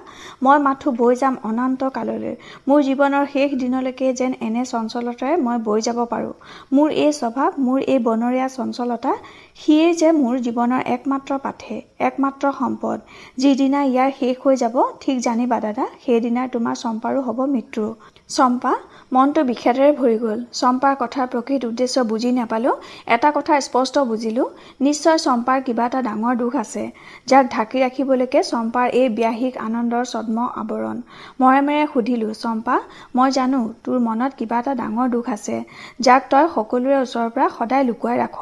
মই 0.44 0.58
মাথো 0.68 0.88
বৈ 1.02 1.14
যাম 1.22 1.36
অনন্ত 1.50 1.82
কাললৈ। 1.98 2.34
মোৰ 2.68 2.80
জীৱনৰ 2.88 3.26
শেষ 3.34 3.50
দিনলৈকে 3.62 4.08
যেন 4.20 4.32
এনে 4.48 4.64
চঞ্চলতাৰে 4.72 5.36
মই 5.46 5.58
বৈ 5.70 5.80
যাব 5.88 6.00
পাৰোঁ। 6.14 6.34
মোৰ 6.76 6.90
এই 7.04 7.12
স্বভাৱ 7.20 7.52
মোৰ 7.66 7.80
এই 7.94 8.00
বনৰীয়া 8.08 8.48
চঞ্চলতা 8.58 9.14
সিয়েই 9.62 9.94
যে 10.02 10.10
মোৰ 10.22 10.36
জীৱনৰ 10.46 10.82
একমাত্ৰ 10.96 11.32
পাঠে 11.46 11.76
একমাত্ৰ 12.08 12.46
সম্পদ। 12.60 12.98
যিদিনা 13.42 13.80
ইয়াৰ 13.92 14.10
শেষ 14.20 14.36
হৈ 14.44 14.56
যাব 14.64 14.76
ঠিক 15.04 15.18
জানিবা 15.28 15.58
দাদা 15.66 15.86
সেইদিনা 16.04 16.42
তোমাৰ 16.54 16.76
চম্পাৰো 16.84 17.20
হ'ব 17.28 17.40
মৃত্যু। 17.54 17.86
চম্পা 18.30 18.74
মনটো 19.14 19.42
বিষেদেৰে 19.48 19.94
ভৰি 19.98 20.18
গ'ল। 20.22 20.40
চম্পাৰ 20.60 20.94
কথাৰ 21.00 21.28
প্ৰকৃত 21.32 21.68
উদ্দেশ্য 21.72 22.04
বুজি 22.12 22.30
নাপালেও 22.36 22.74
এটা 23.16 23.30
কথা 23.36 23.58
স্পষ্ট 23.66 24.04
বুজিলোঁ 24.12 24.46
নিশ্চয় 24.86 25.18
চম্পাৰ 25.26 25.60
কিবা 25.66 25.86
এটা 25.90 26.00
ডাঙৰ 26.08 26.38
দুখ 26.42 26.54
আছে 26.62 26.84
যাক 27.30 27.46
ঢাকি 27.56 27.78
ৰাখিবলৈকে 27.84 28.40
চম্পাৰ 28.52 28.88
এই 29.02 29.08
ব্যাহিক 29.20 29.54
আনন্দৰ 29.66 30.04
ছদ্ম 30.12 30.38
আৱৰণ। 30.62 30.98
মৰেমেৰে 31.42 31.84
সুধিলোঁ 31.94 32.32
চম্পা 32.44 32.76
মই 33.18 33.30
জানো 33.38 33.60
তোৰ 33.84 33.98
মনত 34.08 34.32
কিবা 34.40 34.58
এটা 34.64 34.74
ডাঙৰ 34.82 35.08
দুখ 35.16 35.26
আছে 35.36 35.58
যাক 36.06 36.22
তই 36.32 36.46
সকলোৰে 36.56 36.98
ওচৰৰ 37.04 37.30
পৰা 37.36 37.48
সদায় 37.58 37.84
লুকুৱাই 37.90 38.16
ৰাখ। 38.24 38.38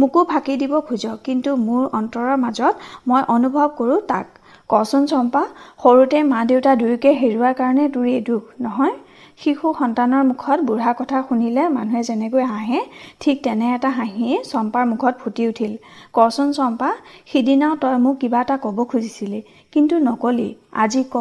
মোকো 0.00 0.20
ফাঁকি 0.30 0.54
দিব 0.62 0.72
খোজ 0.88 1.04
কিন্তু 1.26 1.50
মোৰ 1.66 1.82
অন্তৰৰ 1.98 2.36
মাজত 2.44 2.74
মই 3.08 3.22
অনুভৱ 3.36 3.68
কৰোঁ 3.78 3.98
তাক। 4.12 4.26
কচোন 4.72 5.02
চম্পা 5.10 5.42
সৰুতে 5.82 6.18
মা 6.32 6.40
দেউতা 6.50 6.72
দুয়োকে 6.80 7.10
হেৰুৱাৰ 7.20 7.54
কাৰণে 7.60 7.84
তোৰ 7.94 8.06
এই 8.14 8.20
দুখ 8.28 8.42
নহয়? 8.66 8.94
শিশু 9.38 9.66
সন্তানৰ 9.78 10.22
মুখত 10.30 10.58
বুঢ়া 10.68 10.92
কথা 10.98 11.18
শুনিলে 11.26 11.62
মানুহে 11.76 12.00
যেনেকৈ 12.08 12.44
হাঁহে 12.52 12.80
ঠিক 13.22 13.36
তেনে 13.44 13.66
এটা 13.76 13.90
হাঁহিয়ে 13.98 14.34
চম্পাৰ 14.52 14.84
মুখত 14.92 15.14
ফুটি 15.20 15.42
উঠিল। 15.50 15.72
কচোন 16.16 16.48
চম্পা 16.58 16.90
সিদিনাও 17.30 17.74
তই 17.82 17.96
মোক 18.04 18.14
কিবা 18.20 18.40
এটা 18.44 18.56
ক'ব 18.64 18.78
খুজিছিলি 18.90 19.40
কিন্তু 19.72 19.94
নকলি 20.08 20.48
আজি 20.82 21.02
ক 21.12 21.16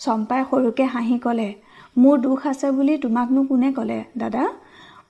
চম্পাই 0.00 0.40
সৰুকে 0.50 0.84
হাঁহি 0.94 1.16
ক'লে 1.24 1.48
মোৰ 1.96 2.16
দুখ 2.24 2.40
আছে 2.52 2.68
বুলি 2.76 2.94
তোমাকনো 3.04 3.40
কোনে 3.48 3.68
ক'লে 3.76 3.98
দাদা? 4.20 4.44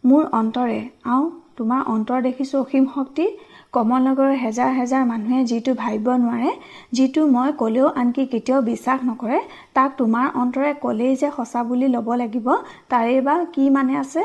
মোৰ 0.08 0.22
অন্তৰে 0.40 0.80
আওঁ 1.12 1.26
তোমাৰ 1.56 1.80
অন্তৰ 1.94 2.18
দেখিছোঁ 2.26 2.58
অসীম 2.62 2.84
শক্তি 2.94 3.24
কমলনগৰৰ 3.74 4.32
হেজাৰ 4.36 4.72
হেজাৰ 4.74 5.04
মানুহে 5.06 5.38
যিটো 5.44 5.72
ভাবিব 5.74 6.08
নোৱাৰে 6.16 6.50
যিটো 6.92 7.22
মই 7.26 7.52
ক'লেও 7.58 7.86
আনকি 7.96 8.24
কেতিয়াও 8.26 8.60
বিশ্বাস 8.62 8.98
নকৰে 9.06 9.38
তাক 9.74 9.94
তোমাৰ 9.98 10.26
অন্তৰে 10.42 10.72
ক'লেই 10.80 11.14
যে 11.16 11.30
সঁচা 11.36 11.62
বুলি 11.68 11.88
ল'ব 11.88 12.10
লাগিব 12.14 12.50
তাৰেই 12.90 13.20
বা 13.20 13.36
কি 13.54 13.64
মানে 13.70 13.96
আছে? 13.96 14.22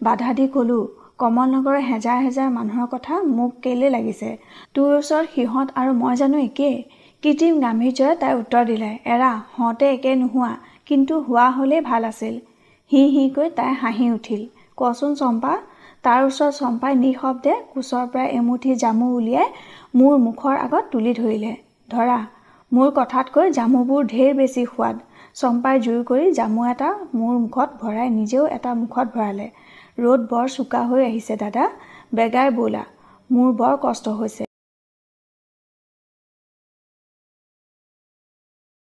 বাধা 0.00 0.30
দি 0.32 0.46
ক'লোঁ 0.48 0.80
কমলনগৰৰ 1.18 1.78
হেজাৰ 1.82 2.18
হেজাৰ 2.24 2.50
মানুহৰ 2.50 2.90
কথা 2.90 3.14
মোক 3.30 3.54
কেলে 3.62 3.88
লাগিছে? 3.90 4.30
তোৰ 4.74 4.90
ওচৰত 4.96 5.24
সিহঁত 5.34 5.68
আৰু 5.76 5.90
মই 5.94 6.14
জানো 6.16 6.38
একেই? 6.40 6.76
কৃত্ৰিম 7.22 7.54
গাম্ভীৰ্যৰে 7.60 8.14
তাই 8.16 8.34
উত্তৰ 8.34 8.62
দিলে 8.66 8.90
এৰা 9.06 9.30
হওঁতে 9.54 9.86
একে 9.92 10.12
নোহোৱা 10.16 10.52
কিন্তু 10.86 11.14
হোৱা 11.22 11.46
হ'লেই 11.56 11.80
ভাল 11.80 12.02
আছিল। 12.04 12.34
হি 12.90 13.02
হিকৈ 13.14 13.48
তাই 13.56 13.72
হাঁহি 13.80 14.06
উঠিল। 14.10 14.42
কচোন 14.78 15.12
চম্পা 15.14 15.52
তাৰ 16.08 16.22
ওচৰত 16.26 16.54
চম্পাই 16.56 16.94
নিঃশব্দে 16.98 17.54
কোচৰ 17.72 18.04
পৰা 18.12 18.24
এমুঠি 18.36 18.74
জামু 18.82 19.06
উলিয়াই 19.16 19.48
মোৰ 19.98 20.14
মুখৰ 20.26 20.54
আগত 20.60 20.84
তুলি 20.92 21.12
ধৰিলে। 21.18 21.50
ধৰা 21.88 22.18
মোৰ 22.72 22.88
কথাতকৈ 22.98 23.52
জামুবোৰ 23.58 24.08
ঢেৰ 24.12 24.32
বেছি 24.38 24.64
সোৱাদ 24.70 24.96
চম্পাই 25.42 25.84
জোৰ 25.86 26.00
কৰি 26.10 26.32
জামু 26.40 26.66
এটা 26.72 26.90
মোৰ 27.18 27.36
মুখত 27.44 27.68
ভৰাই 27.82 28.08
নিজেও 28.16 28.48
এটা 28.56 28.74
মুখত 28.82 29.06
ভৰালে। 29.16 29.46
ৰ'দ 30.04 30.20
বৰ 30.32 30.46
চোকা 30.56 30.84
হৈ 30.88 31.08
আহিছে 31.10 31.40
দাদা 31.44 31.70
বেগাই 32.16 32.58
ব'লা 32.58 32.84
মোৰ 33.30 33.48
বৰ 33.60 33.74
কষ্ট 33.84 34.20
হৈছে। 34.20 34.47